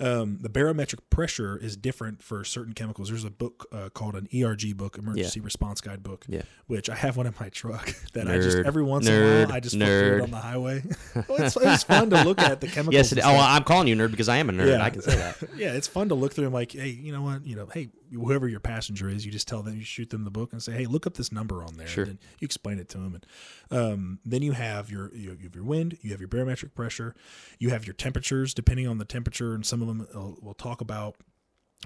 [0.00, 3.08] Um, the barometric pressure is different for certain chemicals.
[3.08, 6.42] There's a book uh, called an ERG book, Emergency Response Guide book, Yeah.
[6.66, 9.52] which I have one in my truck that I just every once in a while
[9.52, 10.82] I just through it on the highway.
[11.28, 12.94] well, it's, it's fun to look at the chemicals.
[12.94, 13.12] Yes.
[13.12, 13.36] It, oh.
[13.36, 14.68] I'm calling you nerd because I am a nerd.
[14.68, 14.82] Yeah.
[14.82, 15.36] I can say that.
[15.56, 16.46] yeah, it's fun to look through.
[16.46, 17.46] I'm like, hey, you know what?
[17.46, 20.30] You know, hey, whoever your passenger is, you just tell them, you shoot them the
[20.30, 21.86] book and say, hey, look up this number on there.
[21.86, 22.04] Sure.
[22.04, 23.26] And then you explain it to them, and
[23.70, 27.14] um, then you have your you have your wind, you have your barometric pressure,
[27.58, 28.54] you have your temperatures.
[28.54, 31.16] Depending on the temperature, and some of them uh, we'll talk about.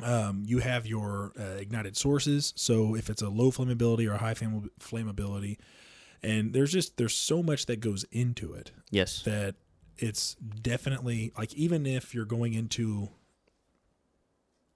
[0.02, 2.52] Um, you have your uh, ignited sources.
[2.56, 5.58] So if it's a low flammability or a high flamm- flammability,
[6.22, 9.22] and there's just there's so much that goes into it Yes.
[9.22, 9.54] that
[9.98, 13.10] it's definitely like even if you're going into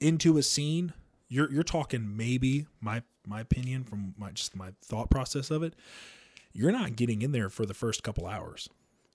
[0.00, 0.92] into a scene
[1.28, 5.74] you're you're talking maybe my my opinion from my just my thought process of it
[6.52, 8.68] you're not getting in there for the first couple hours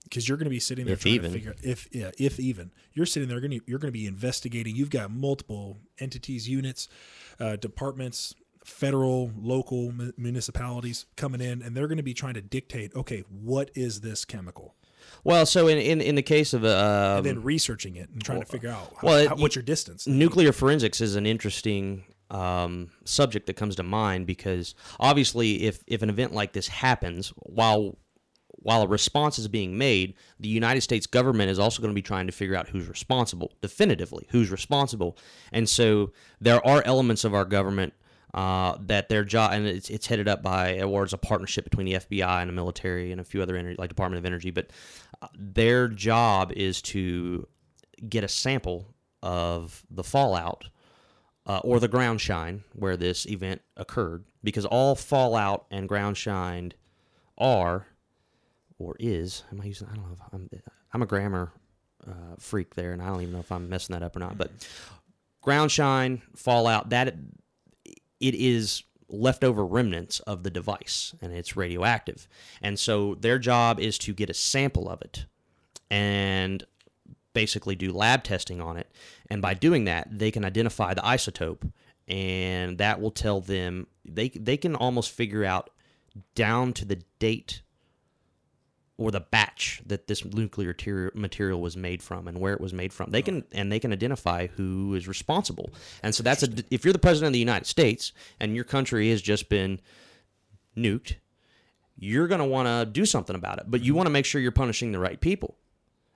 [0.04, 1.32] because you're going to be sitting there If trying even.
[1.32, 4.06] to figure if yeah if even you're sitting there going to you're going to be
[4.08, 6.88] investigating you've got multiple entities units
[7.40, 8.36] uh, departments
[8.66, 13.24] federal local mu- municipalities coming in and they're going to be trying to dictate okay
[13.30, 14.76] what is this chemical
[15.26, 18.40] Well, so in in, in the case of uh, and then researching it and trying
[18.40, 20.08] to figure out how, well, it- how- what's your distance.
[20.08, 26.02] nuclear forensics is an interesting um, subject that comes to mind because obviously, if if
[26.02, 27.98] an event like this happens, while
[28.64, 32.02] while a response is being made, the United States government is also going to be
[32.02, 35.18] trying to figure out who's responsible definitively, who's responsible,
[35.52, 36.12] and so
[36.42, 37.94] there are elements of our government.
[38.34, 41.86] Uh, that their job and it's, it's headed up by or it's a partnership between
[41.86, 44.72] the FBI and the military and a few other energy like Department of Energy, but
[45.22, 47.48] uh, their job is to
[48.10, 48.88] get a sample
[49.22, 50.66] of the fallout
[51.46, 56.74] uh, or the ground shine where this event occurred because all fallout and ground shine
[57.38, 57.88] are
[58.84, 60.50] or is am i using i don't know if i'm
[60.94, 61.52] i'm a grammar
[62.08, 64.38] uh, freak there and i don't even know if i'm messing that up or not
[64.38, 64.52] but
[65.42, 67.16] ground shine fallout that
[68.20, 72.28] it is leftover remnants of the device and it's radioactive
[72.62, 75.26] and so their job is to get a sample of it
[75.90, 76.66] and
[77.34, 78.90] basically do lab testing on it.
[79.30, 81.70] And by doing that, they can identify the isotope,
[82.08, 85.70] and that will tell them they they can almost figure out
[86.36, 87.62] down to the date
[88.98, 92.74] or the batch that this nuclear ter- material was made from and where it was
[92.74, 93.10] made from.
[93.12, 95.72] They can and they can identify who is responsible.
[96.04, 99.10] And so that's a if you're the president of the United States and your country
[99.10, 99.80] has just been
[100.78, 101.16] nuked,
[101.98, 104.42] you're going to want to do something about it, but you want to make sure
[104.42, 105.58] you're punishing the right people.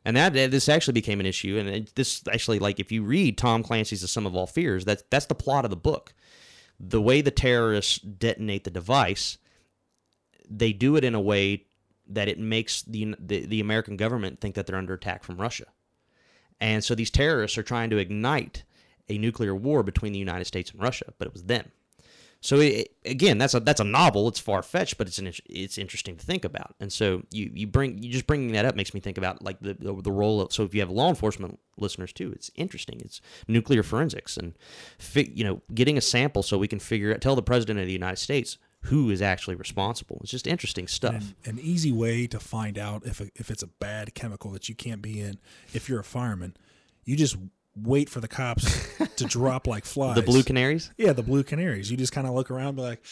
[0.06, 1.58] And that this actually became an issue.
[1.58, 4.86] And it, this actually, like, if you read Tom Clancy's *The Sum of All Fears*,
[4.86, 6.14] that's that's the plot of the book.
[6.80, 9.38] The way the terrorists detonate the device,
[10.50, 11.67] they do it in a way
[12.10, 15.66] that it makes the the, the American government think that they're under attack from Russia.
[16.60, 18.64] And so these terrorists are trying to ignite
[19.10, 21.72] a nuclear war between the United States and Russia, but it was them.
[22.40, 24.28] So it, again, that's a that's a novel.
[24.28, 26.76] It's far fetched, but it's an, it's interesting to think about.
[26.80, 29.60] And so you, you bring you just bringing that up makes me think about like
[29.60, 30.54] the the, role of.
[30.54, 33.02] So if you have law enforcement listeners too, it's interesting.
[33.02, 34.54] It's nuclear forensics and
[35.16, 37.92] you know getting a sample so we can figure out tell the president of the
[37.92, 40.20] United States who is actually responsible.
[40.22, 41.34] It's just interesting stuff.
[41.46, 44.76] An easy way to find out if a, if it's a bad chemical that you
[44.76, 45.40] can't be in,
[45.74, 46.56] if you're a fireman,
[47.04, 47.36] you just
[47.76, 50.16] wait for the cops to drop like flies.
[50.16, 50.92] the blue canaries.
[50.98, 51.92] yeah, the blue canaries.
[51.92, 53.04] You just kind of look around, and be like,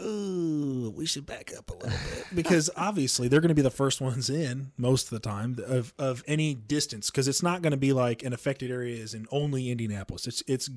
[0.00, 3.70] "Ooh, we should back up a little bit," because obviously they're going to be the
[3.70, 7.72] first ones in most of the time of of any distance, because it's not going
[7.72, 10.26] to be like an affected area is in only Indianapolis.
[10.26, 10.68] It's it's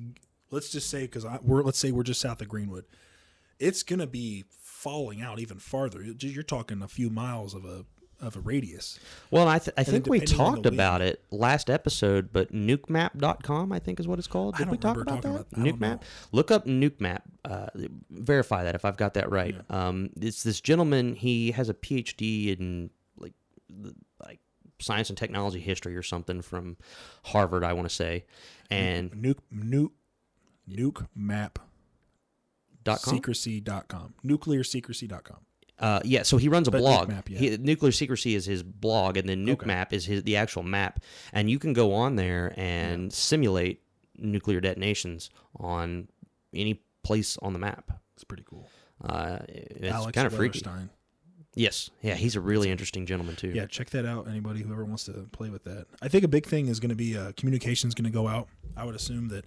[0.50, 2.84] let's just say because we're let's say we're just south of Greenwood,
[3.58, 6.02] it's going to be falling out even farther.
[6.02, 7.84] You're talking a few miles of a
[8.20, 8.98] of a radius.
[9.30, 12.52] Well, I, th- I think we depending on the talked about it last episode, but
[12.52, 14.56] nukemap.com, I think is what it's called.
[14.56, 15.28] Did we talk about that?
[15.28, 15.80] about- Nukemap?
[15.80, 16.00] know.
[16.32, 17.22] Look up Nukemap.
[17.44, 17.66] Uh,
[18.10, 19.54] verify that if I've got that right.
[19.68, 21.14] Um, it's this gentleman.
[21.14, 23.34] He has a PhD in like
[24.24, 24.40] like
[24.80, 26.76] science and technology history or something from
[27.24, 28.24] Harvard, I want to say.
[28.70, 29.90] And Nuke nuke
[30.70, 31.58] nuke map
[32.84, 33.14] dot com.
[33.14, 34.14] secrecy.com.
[34.24, 35.38] Nuclearsecrecy.com.
[35.78, 37.08] Uh, yeah, so he runs a But blog.
[37.08, 37.38] Nukemap, yeah.
[37.38, 39.66] He- Nuclear Secrecy is his blog, and then Nuke Okay.
[39.66, 43.80] Map is his the actual map, and you can go on there and simulate
[44.16, 46.06] nuclear detonations on
[46.54, 47.90] any place on the map.
[48.14, 48.68] It's pretty cool.
[49.02, 50.62] Uh, it's Alex kind of freaky.
[51.56, 53.48] Yes, yeah, he's a really interesting gentleman too.
[53.50, 54.28] Yeah, check that out.
[54.28, 55.86] Anybody who ever wants to play with that.
[56.02, 58.48] I think a big thing is going to be uh, communication's going to go out.
[58.76, 59.44] I would assume that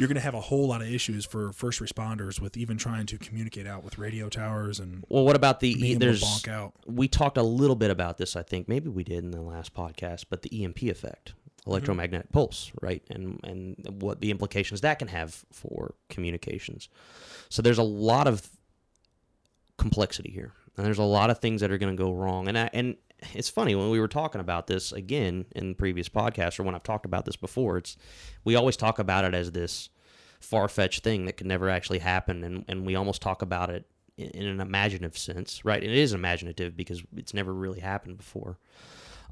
[0.00, 3.04] you're going to have a whole lot of issues for first responders with even trying
[3.06, 6.48] to communicate out with radio towers and Well, what about the e- there's to bonk
[6.48, 6.72] out.
[6.86, 8.34] we talked a little bit about this.
[8.34, 11.70] I think maybe we did in the last podcast, but the EMP effect, Mm-hmm.
[11.72, 16.88] electromagnetic pulse, right, and and what the implications that can have for communications.
[17.50, 18.48] So there's a lot of
[19.76, 22.48] complexity here, and there's a lot of things that are going to go wrong.
[22.48, 22.96] And I, and
[23.34, 26.74] it's funny when we were talking about this again in the previous podcast, or when
[26.74, 27.78] I've talked about this before.
[27.78, 27.96] It's
[28.44, 29.88] we always talk about it as this
[30.40, 33.86] far fetched thing that could never actually happen, and and we almost talk about it
[34.16, 35.82] in, in an imaginative sense, right?
[35.82, 38.58] And it is imaginative because it's never really happened before.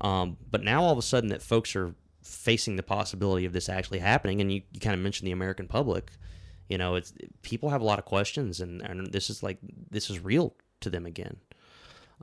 [0.01, 3.68] Um, but now all of a sudden that folks are facing the possibility of this
[3.68, 6.12] actually happening, and you, you kind of mentioned the American public,
[6.68, 7.12] you know, it's
[7.43, 9.59] people have a lot of questions, and, and this is like
[9.91, 11.39] this is real to them again.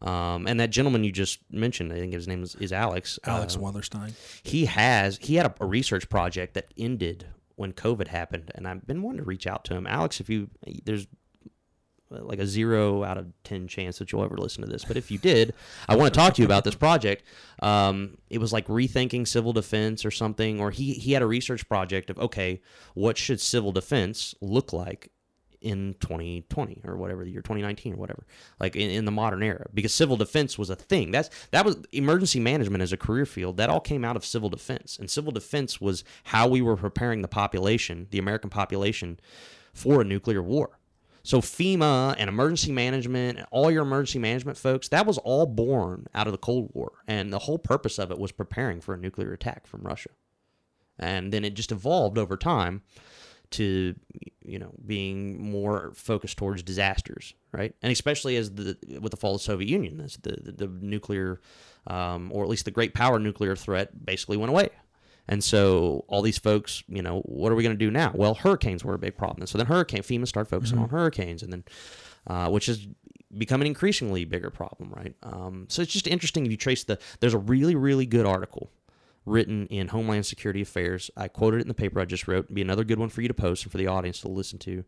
[0.02, 3.18] Um, and that gentleman you just mentioned, I think his name is, is Alex.
[3.24, 4.14] Alex uh, Wellerstein.
[4.44, 8.86] he has he had a, a research project that ended when COVID happened, and I've
[8.86, 9.88] been wanting to reach out to him.
[9.88, 10.50] Alex, if you
[10.84, 11.08] there's
[12.12, 14.98] uh, like a zero out of ten chance that you'll ever listen to this, but
[14.98, 15.54] if you did,
[15.88, 17.24] I want to talk to you about this project.
[17.62, 21.68] Um, it was like rethinking civil defense or something, or he he had a research
[21.70, 22.62] project of okay,
[22.94, 25.10] what should civil defense look like
[25.66, 28.26] in 2020 or whatever the year 2019 or whatever
[28.60, 31.78] like in, in the modern era because civil defense was a thing that's that was
[31.92, 35.32] emergency management as a career field that all came out of civil defense and civil
[35.32, 39.20] defense was how we were preparing the population the american population
[39.74, 40.80] for a nuclear war
[41.24, 46.06] so FEMA and emergency management and all your emergency management folks, that was all born
[46.14, 46.92] out of the Cold War.
[47.08, 50.12] And the whole purpose of it was preparing for a nuclear attack from Russia.
[51.00, 52.84] And then it just evolved over time
[53.52, 53.96] to
[54.42, 57.76] you know being more focused towards disasters, right?
[57.82, 60.68] And especially as the with the fall of the Soviet Union, as the the, the
[60.68, 61.42] nuclear,
[61.88, 64.70] um, or at least the great power nuclear threat, basically went away.
[65.28, 68.12] And so all these folks, you know, what are we going to do now?
[68.14, 69.42] Well, hurricanes were a big problem.
[69.42, 71.64] And so then hurricane FEMA started focusing on hurricanes, and then
[72.28, 72.88] uh, which is
[73.36, 75.16] become an increasingly bigger problem, right?
[75.24, 77.00] Um, so it's just interesting if you trace the.
[77.20, 78.72] There's a really really good article
[79.26, 81.12] written in Homeland Security Affairs.
[81.18, 82.46] I quoted it in the paper I just wrote.
[82.46, 84.60] It'd be another good one for you to post and for the audience to listen
[84.60, 84.84] to.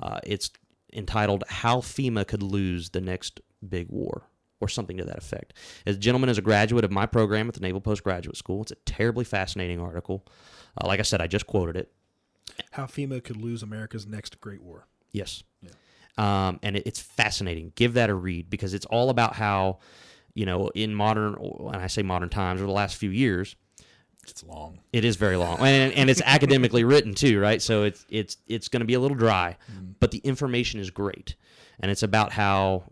[0.00, 0.50] Uh, it's
[0.92, 4.28] entitled "How FEMA Could Lose the Next Big War."
[4.60, 5.54] Or something to that effect.
[5.86, 8.62] As a gentleman is a graduate of my program at the Naval Postgraduate School.
[8.62, 10.24] It's a terribly fascinating article.
[10.80, 11.92] Uh, like I said, I just quoted it.
[12.70, 14.86] How FEMA could lose America's next great war.
[15.10, 15.42] Yes.
[16.16, 17.72] Um, and it, it's fascinating.
[17.74, 19.80] Give that a read because it's all about how,
[20.32, 23.56] you know, in modern, and I say modern times, over the last few years,
[24.28, 24.78] It's long.
[24.92, 27.60] it is very long, and, and it's academically written too, right?
[27.60, 29.94] So it's it's it's going to be a little dry, mm.
[29.98, 31.34] but the information is great,
[31.80, 32.84] and it's about how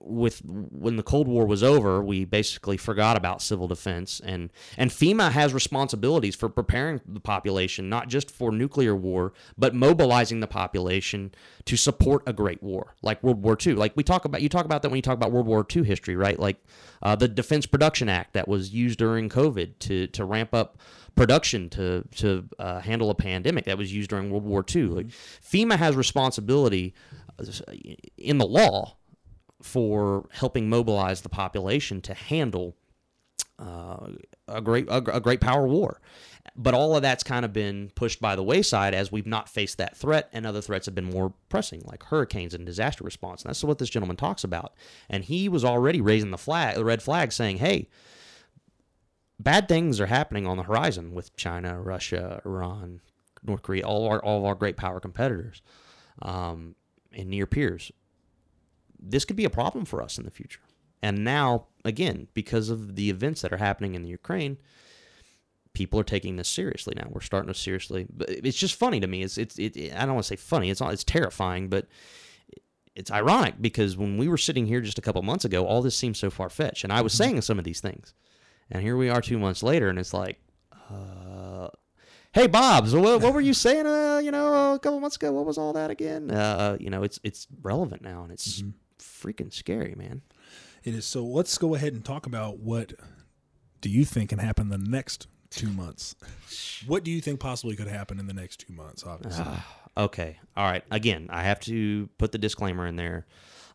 [0.00, 4.90] with when the Cold War was over, we basically forgot about civil defense and and
[4.90, 10.46] FEMA has responsibilities for preparing the population not just for nuclear war, but mobilizing the
[10.46, 11.32] population
[11.66, 13.74] to support a great war like World War II.
[13.74, 15.84] Like we talk about, you talk about that when you talk about World War II
[15.84, 16.38] history, right?
[16.38, 16.62] Like
[17.02, 20.78] uh, the Defense Production Act that was used during COVID to to ramp up
[21.14, 24.84] production to to uh, handle a pandemic that was used during World War II.
[24.84, 26.94] Like FEMA has responsibility
[27.38, 27.44] uh,
[28.16, 28.96] in the law
[29.62, 32.76] for helping mobilize the population to handle
[33.58, 34.08] uh,
[34.48, 36.00] a great a, a great power war.
[36.56, 39.78] But all of that's kind of been pushed by the wayside as we've not faced
[39.78, 43.42] that threat, and other threats have been more pressing, like hurricanes and disaster response.
[43.42, 44.74] And that's what this gentleman talks about.
[45.08, 47.88] And he was already raising the flag, the red flag, saying, "Hey,
[49.38, 53.00] bad things are happening on the horizon with China, Russia, Iran,
[53.42, 55.62] North Korea, all our all of our great power competitors,
[56.22, 56.74] um,
[57.12, 57.92] and near peers.
[59.02, 60.60] This could be a problem for us in the future.
[61.02, 64.58] And now, again, because of the events that are happening in the Ukraine,
[65.72, 67.08] people are taking this seriously now.
[67.10, 68.06] We're starting to seriously.
[68.10, 69.22] But it's just funny to me.
[69.22, 70.70] It's it's it, I don't want to say funny.
[70.70, 70.92] It's not.
[70.92, 71.86] It's terrifying, but
[72.94, 75.96] it's ironic because when we were sitting here just a couple months ago, all this
[75.96, 78.14] seemed so far fetched, and I was saying some of these things,
[78.70, 80.40] and here we are two months later, and it's like,
[80.90, 81.68] uh,
[82.32, 83.86] hey, Bob's, what, what were you saying?
[83.86, 86.30] Uh, you know, a couple months ago, what was all that again?
[86.30, 88.62] Uh, you know, it's it's relevant now, and it's
[89.20, 90.22] freaking scary, man.
[90.84, 91.04] It is.
[91.04, 92.94] So let's go ahead and talk about what
[93.80, 96.14] do you think can happen the next two months?
[96.86, 99.04] What do you think possibly could happen in the next two months?
[99.04, 99.44] Obviously,
[99.96, 100.38] Okay.
[100.56, 100.82] All right.
[100.90, 103.26] Again, I have to put the disclaimer in there.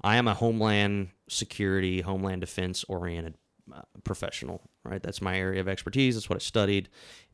[0.02, 3.36] I am a homeland security, homeland defense oriented
[3.74, 5.02] uh, professional, right?
[5.02, 6.16] That's my area of expertise.
[6.16, 6.89] That's what I studied.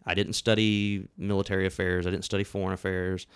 [0.06, 2.06] I didn't study military affairs.
[2.06, 3.28] I didn't study foreign affairs.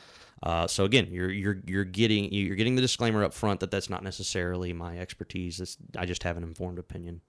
[0.44, 3.90] Uh, so again, you're you're you're getting you're getting the disclaimer up front that that's
[3.90, 5.78] not necessarily my expertise.
[5.98, 7.22] I just have an informed opinion.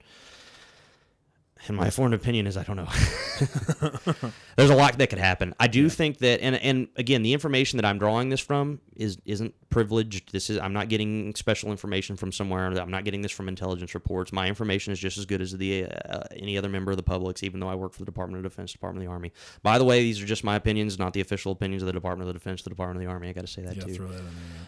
[1.67, 2.87] And my informed opinion is I don't know.
[4.55, 5.53] There's a lot that could happen.
[5.59, 9.17] I do think that, and and again, the information that I'm drawing this from is
[9.25, 10.31] isn't privileged.
[10.31, 12.67] This is I'm not getting special information from somewhere.
[12.67, 14.31] I'm not getting this from intelligence reports.
[14.31, 17.43] My information is just as good as the uh, any other member of the public's,
[17.43, 19.33] even though I work for the Department of Defense, Department of the Army.
[19.63, 22.27] By the way, these are just my opinions, not the official opinions of the Department
[22.27, 23.29] of the Defense, the Department of the Army.
[23.29, 23.95] I got to say that yeah, too.
[23.95, 24.25] throw that in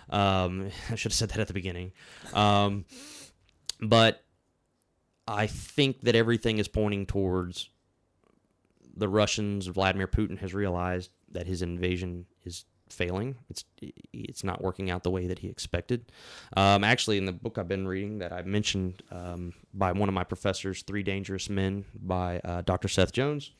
[0.09, 0.19] there.
[0.19, 1.91] Um, I should have said that at the beginning.
[2.33, 2.85] Um,
[3.81, 4.23] but
[5.29, 7.69] I think that everything is pointing towards
[8.95, 9.67] the Russians.
[9.67, 13.35] Vladimir Putin has realized that his invasion is failing.
[13.49, 13.63] It's
[14.11, 16.11] it's not working out the way that he expected.
[16.57, 20.15] Um, actually, in the book I've been reading that I mentioned um, by one of
[20.15, 22.87] my professors, Three Dangerous Men by uh, Dr.
[22.87, 23.51] Seth Jones,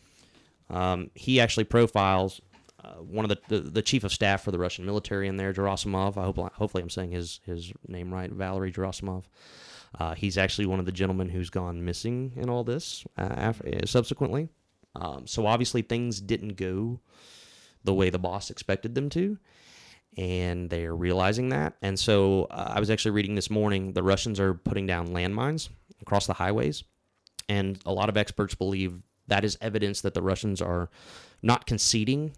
[0.72, 2.42] um, he actually profiles
[2.84, 5.54] uh, one of the, the the chief of staff for the Russian military in there,
[5.54, 6.18] Gerasimov.
[6.18, 9.26] I hope hopefully I'm saying his his name right, Valery Gerasimov.
[9.98, 13.86] Uh, he's actually one of the gentlemen who's gone missing in all this uh, uh,
[13.86, 14.50] subsequently.
[14.96, 17.00] Um, so obviously things didn't go
[17.84, 19.38] the way the boss expected them to,
[20.18, 21.76] and they're realizing that.
[21.82, 25.70] And so uh, I was actually reading this morning the Russians are putting down landmines
[26.02, 26.84] across the highways,
[27.48, 30.90] and a lot of experts believe that is evidence that the Russians are
[31.42, 32.34] not conceding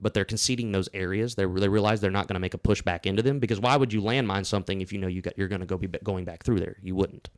[0.00, 1.34] but they're conceding those areas.
[1.34, 3.76] They they realize they're not going to make a push back into them because why
[3.76, 6.24] would you landmine something if you know you got you're going to go be going
[6.24, 6.76] back through there?
[6.82, 7.28] You wouldn't.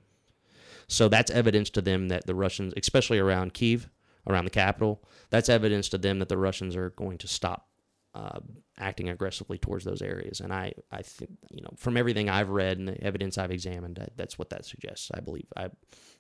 [0.88, 3.88] So that's evidence to them that the Russians, especially around Kiev,
[4.26, 7.68] around the capital, that's evidence to them that the Russians are going to stop
[8.14, 8.40] uh,
[8.78, 10.40] acting aggressively towards those areas.
[10.40, 13.96] And I, I think, you know, from everything I've read and the evidence I've examined,
[13.96, 15.10] that, that's what that suggests.
[15.14, 15.46] I believe.
[15.56, 15.70] I,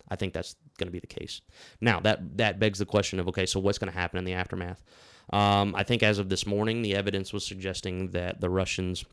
[0.08, 1.42] I think that's going to be the case.
[1.80, 4.34] Now that that begs the question of okay, so what's going to happen in the
[4.34, 4.82] aftermath?
[5.30, 9.04] Um, I think as of this morning, the evidence was suggesting that the Russians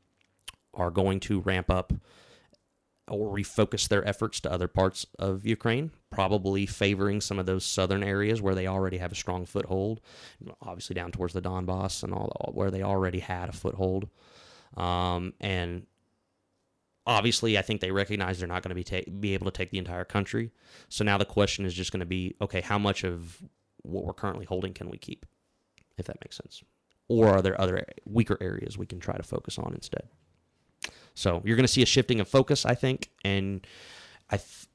[0.73, 1.93] are going to ramp up
[3.09, 8.03] or refocus their efforts to other parts of Ukraine, probably favoring some of those southern
[8.03, 9.99] areas where they already have a strong foothold,
[10.61, 14.09] obviously down towards the Donbass and all where they already had a foothold.
[14.77, 15.87] Um, and
[17.07, 19.71] obviously, I think they recognize they're not going to be ta- be able to take
[19.71, 20.51] the entire country.
[20.89, 23.41] So now the question is just going to be, okay, how much of
[23.81, 25.25] what we're currently holding can we keep?
[25.99, 26.63] If that makes sense.
[27.07, 30.07] Or are there other weaker areas we can try to focus on instead?
[31.15, 33.65] So you're going to see a shifting of focus, I think, and
[34.29, 34.67] I, th-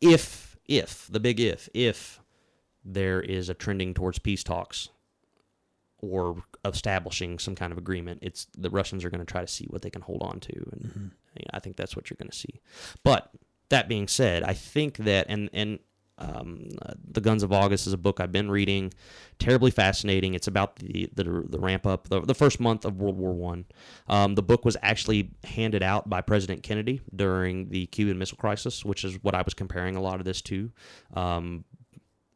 [0.00, 2.20] if if the big if if
[2.84, 4.88] there is a trending towards peace talks
[5.98, 9.66] or establishing some kind of agreement, it's the Russians are going to try to see
[9.68, 11.06] what they can hold on to, and mm-hmm.
[11.52, 12.60] I think that's what you're going to see.
[13.02, 13.30] But
[13.68, 15.80] that being said, I think that and and
[16.18, 16.68] um,
[17.10, 18.92] the Guns of August is a book I've been reading,
[19.38, 20.34] terribly fascinating.
[20.34, 23.64] It's about the the, the ramp up, the, the first month of World War One.
[24.08, 28.84] Um, the book was actually handed out by President Kennedy during the Cuban Missile Crisis,
[28.84, 30.70] which is what I was comparing a lot of this to.
[31.14, 31.64] Um,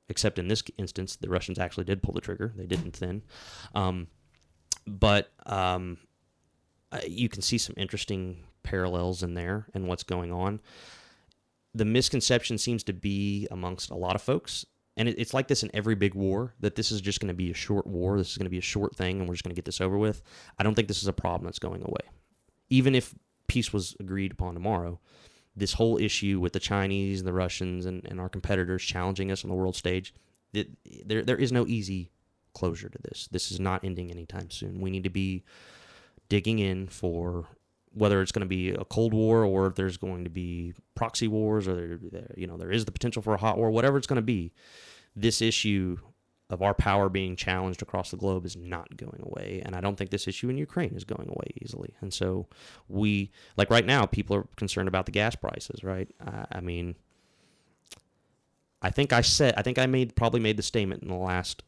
[0.09, 3.23] except in this instance, the Russians actually did pull the trigger; they didn't then.
[3.75, 4.07] Um,
[4.87, 5.99] but um,
[7.07, 10.61] you can see some interesting parallels in there and what's going on
[11.75, 14.67] the misconception seems to be amongst a lot of folks
[14.97, 17.35] and it, it's like this in every big war that this is just going to
[17.35, 19.45] be a short war this is going to be a short thing and we're just
[19.45, 20.23] going to get this over with.
[20.59, 22.03] I don't think this is a problem that's going away.
[22.71, 23.15] Even if
[23.47, 24.99] peace was agreed upon tomorrow
[25.55, 29.45] this whole issue with the chinese and the russians and, and our competitors challenging us
[29.45, 30.15] on the world stage
[30.55, 30.71] it,
[31.07, 32.11] there, there is no easy
[32.53, 33.29] closure to this.
[33.31, 34.81] This is not ending anytime soon.
[34.81, 35.45] We need to be
[36.29, 37.47] digging in for
[37.95, 41.29] whether it's going to be a cold war or if there's going to be proxy
[41.29, 44.07] wars or there, you know there is the potential for a hot war whatever it's
[44.07, 44.53] going to be
[45.15, 45.97] this issue
[46.51, 49.63] of our power being challenged across the globe is not going away.
[49.65, 51.95] And i don't think this issue in ukraine is going away easily.
[52.01, 52.47] And so
[52.89, 56.11] we like right now people are concerned about the gas prices right?
[56.25, 56.95] I, I mean
[58.83, 61.63] i think i said i think i made probably made the statement in the last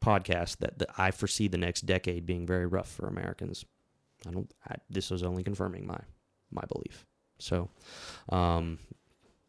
[0.00, 3.64] podcast that, that i foresee the next decade being very rough for americans
[4.26, 4.52] I don't.
[4.68, 5.98] I, this was only confirming my
[6.50, 7.06] my belief.
[7.38, 7.70] So,
[8.28, 8.78] um,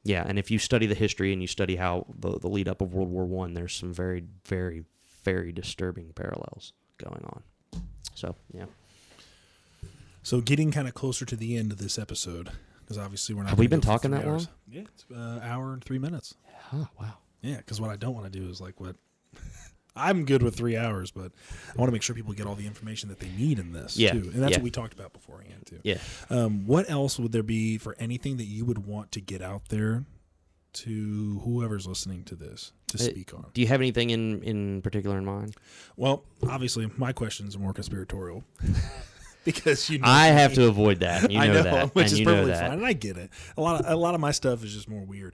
[0.04, 2.82] yeah, and if you study the history and you study how the, the lead up
[2.82, 4.86] of World War One, there's some very, very,
[5.24, 7.44] very disturbing parallels going on.
[8.16, 8.66] So, yeah.
[10.24, 12.50] So getting kind of closer to the end of this episode,
[12.80, 13.50] because obviously we're not.
[13.50, 14.46] Have we been talking that hours.
[14.46, 14.56] long?
[14.70, 16.36] Yeah, it's uh, hour and three minutes.
[16.74, 17.14] Oh, wow.
[17.42, 18.96] Yeah, because what I don't want to do is like what.
[19.96, 21.32] I'm good with three hours, but
[21.70, 23.98] I want to make sure people get all the information that they need in this
[23.98, 24.58] Yeah, too, and that's yeah.
[24.58, 25.80] what we talked about beforehand too.
[25.84, 25.98] Yeah.
[26.30, 29.68] Um, what else would there be for anything that you would want to get out
[29.70, 30.06] there
[30.74, 33.48] to whoever's listening to this to Uh, speak on?
[33.54, 35.56] Do you have anything in, in particular in mind?
[35.98, 38.46] Well, obviously, my questions are more conspiratorial
[39.44, 40.00] because you.
[40.00, 40.56] Know I have me.
[40.58, 41.30] to avoid that.
[41.32, 41.96] You know, I know, that.
[41.96, 43.30] which is perfectly fine, and I get it.
[43.58, 45.34] A lot of a lot of my stuff is just more weird.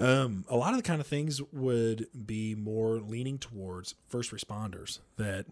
[0.00, 4.98] Um, a lot of the kind of things would be more leaning towards first responders.
[5.16, 5.46] That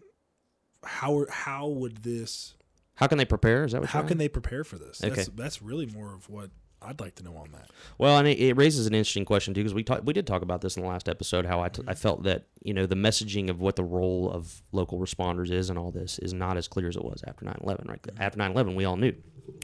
[0.83, 2.55] how how would this?
[2.95, 3.63] How can they prepare?
[3.65, 4.97] Is that what How can they prepare for this?
[4.99, 5.27] That's, Okay.
[5.35, 6.49] that's really more of what
[6.81, 7.69] I'd like to know on that.
[7.97, 10.41] Well, and it, it raises an interesting question too, because we talked, we did talk
[10.41, 11.45] about this in the last episode.
[11.45, 14.61] How I, t- I felt that you know the messaging of what the role of
[14.71, 17.87] local responders is and all this is not as clear as it was after 9-11.
[17.87, 19.13] Right after 9-11, we all knew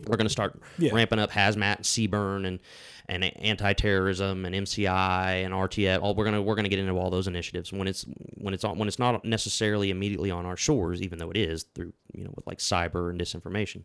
[0.07, 0.91] we're going to start Yeah.
[0.93, 2.59] ramping up hazmat, and CBRN, and
[3.07, 6.01] and anti-terrorism and MCI and RTF.
[6.01, 8.77] All we're gonna we're gonna get into all those initiatives when it's when it's on
[8.77, 12.31] when it's not necessarily immediately on our shores, even though it is through you know
[12.35, 13.83] with like cyber and disinformation.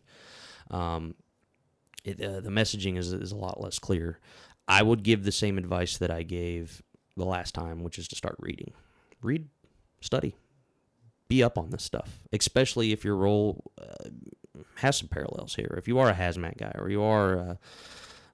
[0.69, 1.15] Um,
[2.03, 4.19] it, uh, the messaging is, is a lot less clear.
[4.67, 6.81] I would give the same advice that I gave
[7.17, 8.73] the last time, which is to start reading.
[9.21, 9.49] Read,
[9.99, 10.35] study,
[11.27, 14.09] be up on this stuff, especially if your role uh,
[14.75, 15.75] has some parallels here.
[15.77, 17.57] If you are a hazmat guy or you are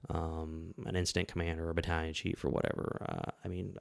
[0.08, 3.76] um, an incident commander or a battalion chief or whatever, uh, I mean,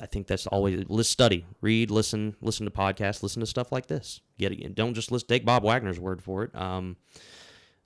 [0.00, 3.86] I think that's always let's study, read, listen, listen to podcasts, listen to stuff like
[3.86, 4.20] this.
[4.38, 6.54] Get don't just listen, take Bob Wagner's word for it.
[6.54, 6.96] Um,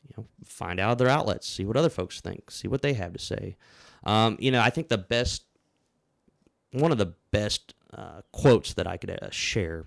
[0.07, 3.13] you know, find out other outlets, see what other folks think, see what they have
[3.13, 3.57] to say.
[4.05, 5.45] Um, you know, I think the best,
[6.73, 9.87] one of the best uh, quotes that I could uh, share,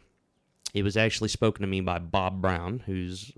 [0.74, 3.32] it was actually spoken to me by Bob Brown, who's,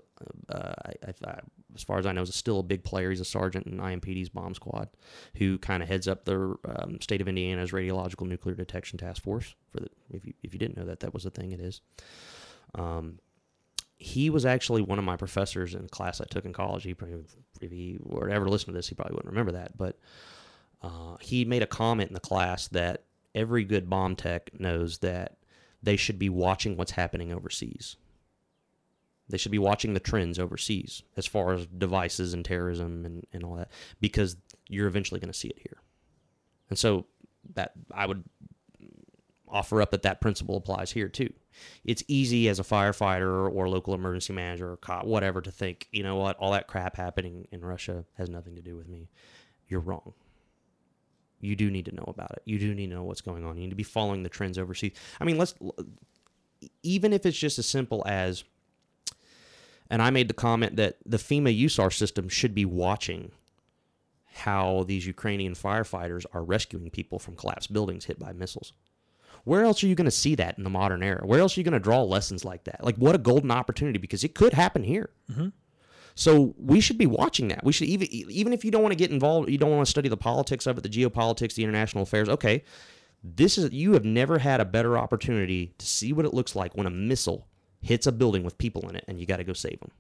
[0.50, 1.40] uh, I, I, I,
[1.78, 3.10] as far as I know, is still a big player.
[3.10, 4.90] He's a sergeant in IMPD's bomb squad,
[5.36, 9.56] who kind of heads up the um, state of Indiana's radiological nuclear detection task force.
[9.72, 11.52] For the, if you if you didn't know that, that was a thing.
[11.52, 11.82] It is.
[12.76, 13.20] Um,
[13.98, 16.84] he was actually one of my professors in a class I took in college.
[16.84, 17.24] He probably,
[17.62, 19.78] if he were to ever listen to this, he probably wouldn't remember that.
[19.78, 19.98] But
[20.82, 23.04] uh, he made a comment in the class that
[23.34, 25.38] every good bomb tech knows that
[25.82, 27.98] they should be watching what's happening overseas.
[29.30, 33.44] They should be watching the trends overseas as far as devices and terrorism and, and
[33.44, 34.38] all that, because
[34.70, 35.78] you're eventually going to see it here.
[36.70, 37.06] And so
[37.56, 38.24] that I would
[39.48, 41.32] offer up that that principle applies here too.
[41.84, 46.04] It's easy as a firefighter or local emergency manager or cop, whatever, to think, you
[46.04, 49.10] know what, all that crap happening in Russia has nothing to do with me.
[49.68, 50.14] You're wrong.
[51.40, 52.42] You do need to know about it.
[52.46, 53.58] You do need to know what's going on.
[53.58, 54.94] You need to be following the trends overseas.
[55.20, 55.54] I mean, let's
[56.84, 58.44] even if it's just as simple as,
[59.90, 63.32] and I made the comment that the FEMA USAR system should be watching
[64.38, 68.74] how these Ukrainian firefighters are rescuing people from collapsed buildings hit by missiles.
[69.44, 71.26] Where else are you going to see that in the modern era?
[71.26, 72.84] Where else are you going to draw lessons like that?
[72.84, 75.10] Like, what a golden opportunity because it could happen here.
[75.32, 75.50] Mm-hmm.
[76.16, 77.64] So we should be watching that.
[77.64, 79.90] We should even even if you don't want to get involved, you don't want to
[79.90, 82.28] study the politics of it, the geopolitics, the international affairs.
[82.28, 82.64] Okay,
[83.24, 86.76] this is you have never had a better opportunity to see what it looks like
[86.76, 87.48] when a missile
[87.88, 89.92] hits a building with people in it, and you got to go save them.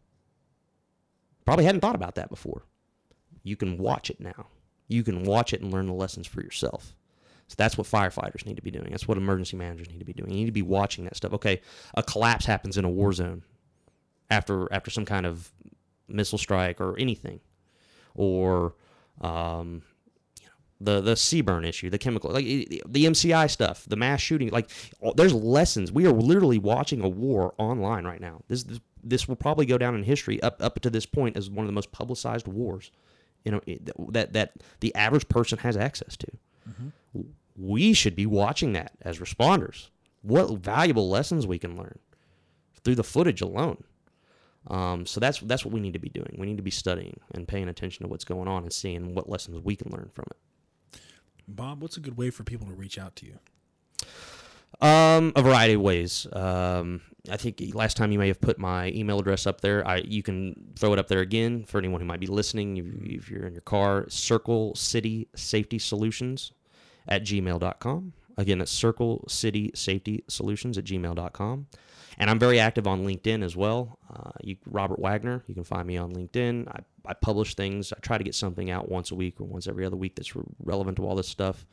[1.45, 2.63] Probably hadn't thought about that before.
[3.43, 4.47] You can watch it now.
[4.87, 6.93] You can watch it and learn the lessons for yourself.
[7.47, 8.89] So that's what firefighters need to be doing.
[8.91, 10.31] That's what emergency managers need to be doing.
[10.31, 11.33] You need to be watching that stuff.
[11.33, 11.61] Okay,
[11.93, 13.43] a collapse happens in a war zone
[14.29, 15.49] after after some kind of
[16.09, 17.39] missile strike or anything,
[18.15, 18.75] or
[19.21, 19.81] um,
[20.79, 24.49] the the CBRN issue, the chemical, like the the MCI stuff, the mass shooting.
[24.49, 24.69] Like
[25.15, 25.91] there's lessons.
[25.91, 28.41] We are literally watching a war online right now.
[28.47, 31.49] This this, this will probably go down in history up up to this point as
[31.49, 32.91] one of the most publicized wars,
[33.43, 33.61] you know,
[34.09, 36.27] that that the average person has access to.
[37.57, 39.89] We should be watching that as responders.
[40.21, 41.97] What valuable lessons we can learn
[42.83, 43.83] through the footage alone.
[44.67, 46.35] Um, so that's that's what we need to be doing.
[46.37, 49.29] We need to be studying and paying attention to what's going on and seeing what
[49.29, 50.37] lessons we can learn from it.
[51.47, 53.39] Bob, what's a good way for people to reach out to you?
[54.79, 56.27] Um, a variety of ways.
[56.33, 59.85] Um, I think last time you may have put my email address up there.
[59.87, 62.77] I you can throw it up there again for anyone who might be listening.
[62.77, 62.85] If,
[63.23, 66.51] if you're in your car, Circle City Safety Solutions
[67.07, 68.13] at gmail.com.
[68.37, 69.25] Again, that's Circle
[70.77, 71.67] at gmail.com.
[72.19, 73.99] And I'm very active on LinkedIn as well.
[74.11, 76.67] Uh, you, Robert Wagner, you can find me on LinkedIn.
[76.67, 77.93] I, I publish things.
[77.93, 80.35] I try to get something out once a week or once every other week that's
[80.35, 81.65] re- relevant to all this stuff.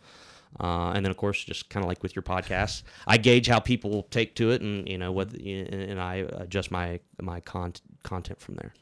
[0.61, 3.59] Uh, and then, of course, just kind of like with your podcast, I gauge how
[3.59, 7.73] people take to it, and you know what, and I adjust my my con-
[8.05, 8.73] content from there.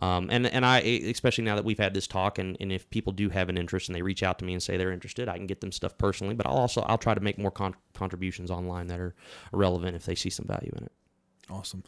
[0.00, 3.12] Um, and and I especially now that we've had this talk, and, and if people
[3.12, 5.36] do have an interest and they reach out to me and say they're interested, I
[5.36, 6.34] can get them stuff personally.
[6.34, 9.14] But I'll also I'll try to make more con- contributions online that are
[9.52, 10.92] relevant if they see some value in it.
[11.48, 11.84] Awesome.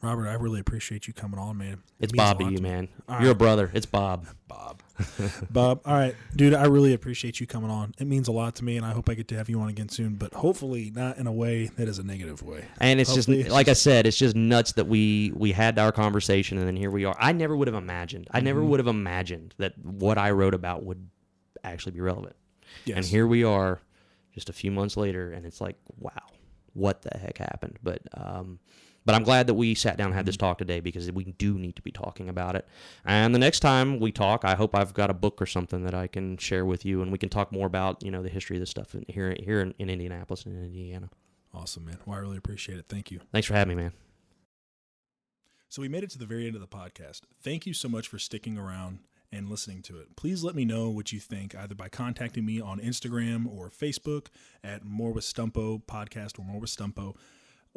[0.00, 1.82] Robert, I really appreciate you coming on, man.
[1.98, 2.88] It's Bob to you, man.
[3.08, 3.30] All You're right.
[3.32, 3.70] a brother.
[3.74, 4.26] It's Bob.
[4.46, 4.80] Bob.
[5.50, 5.80] Bob.
[5.84, 6.54] All right, dude.
[6.54, 7.94] I really appreciate you coming on.
[7.98, 9.68] It means a lot to me, and I hope I get to have you on
[9.68, 10.14] again soon.
[10.14, 12.64] But hopefully, not in a way that is a negative way.
[12.80, 15.50] And it's hopefully just it's like just, I said, it's just nuts that we we
[15.50, 17.16] had our conversation, and then here we are.
[17.18, 18.28] I never would have imagined.
[18.30, 18.70] I never mm-hmm.
[18.70, 21.08] would have imagined that what I wrote about would
[21.64, 22.36] actually be relevant.
[22.84, 22.96] Yes.
[22.98, 23.80] And here we are,
[24.32, 26.12] just a few months later, and it's like, wow,
[26.74, 27.78] what the heck happened?
[27.82, 28.60] But um,
[29.08, 30.48] but I'm glad that we sat down and had this mm-hmm.
[30.48, 32.68] talk today because we do need to be talking about it.
[33.06, 35.94] And the next time we talk, I hope I've got a book or something that
[35.94, 38.56] I can share with you, and we can talk more about you know the history
[38.56, 41.08] of this stuff in, here here in, in Indianapolis and in Indiana.
[41.54, 41.96] Awesome, man.
[42.04, 42.84] Well, I really appreciate it.
[42.90, 43.20] Thank you.
[43.32, 43.92] Thanks for having me, man.
[45.70, 47.22] So we made it to the very end of the podcast.
[47.42, 48.98] Thank you so much for sticking around
[49.32, 50.16] and listening to it.
[50.16, 54.26] Please let me know what you think either by contacting me on Instagram or Facebook
[54.62, 57.16] at More with Stumpo podcast or More with Stumpo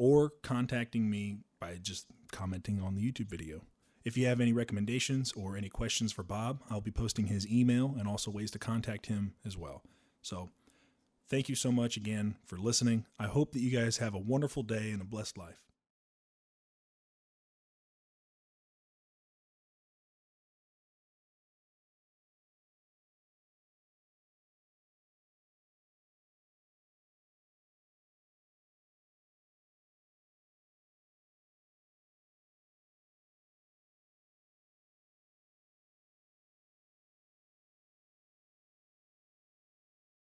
[0.02, 3.62] or contacting me by just commenting on the YouTube video.
[4.04, 7.94] If you have any recommendations or any questions for Bob, I'll be posting his email
[8.00, 9.84] and also ways to contact him as well.
[10.24, 10.50] So,
[11.30, 13.06] thank you so much again for listening.
[13.20, 15.71] I hope that you guys have a wonderful day and a blessed life.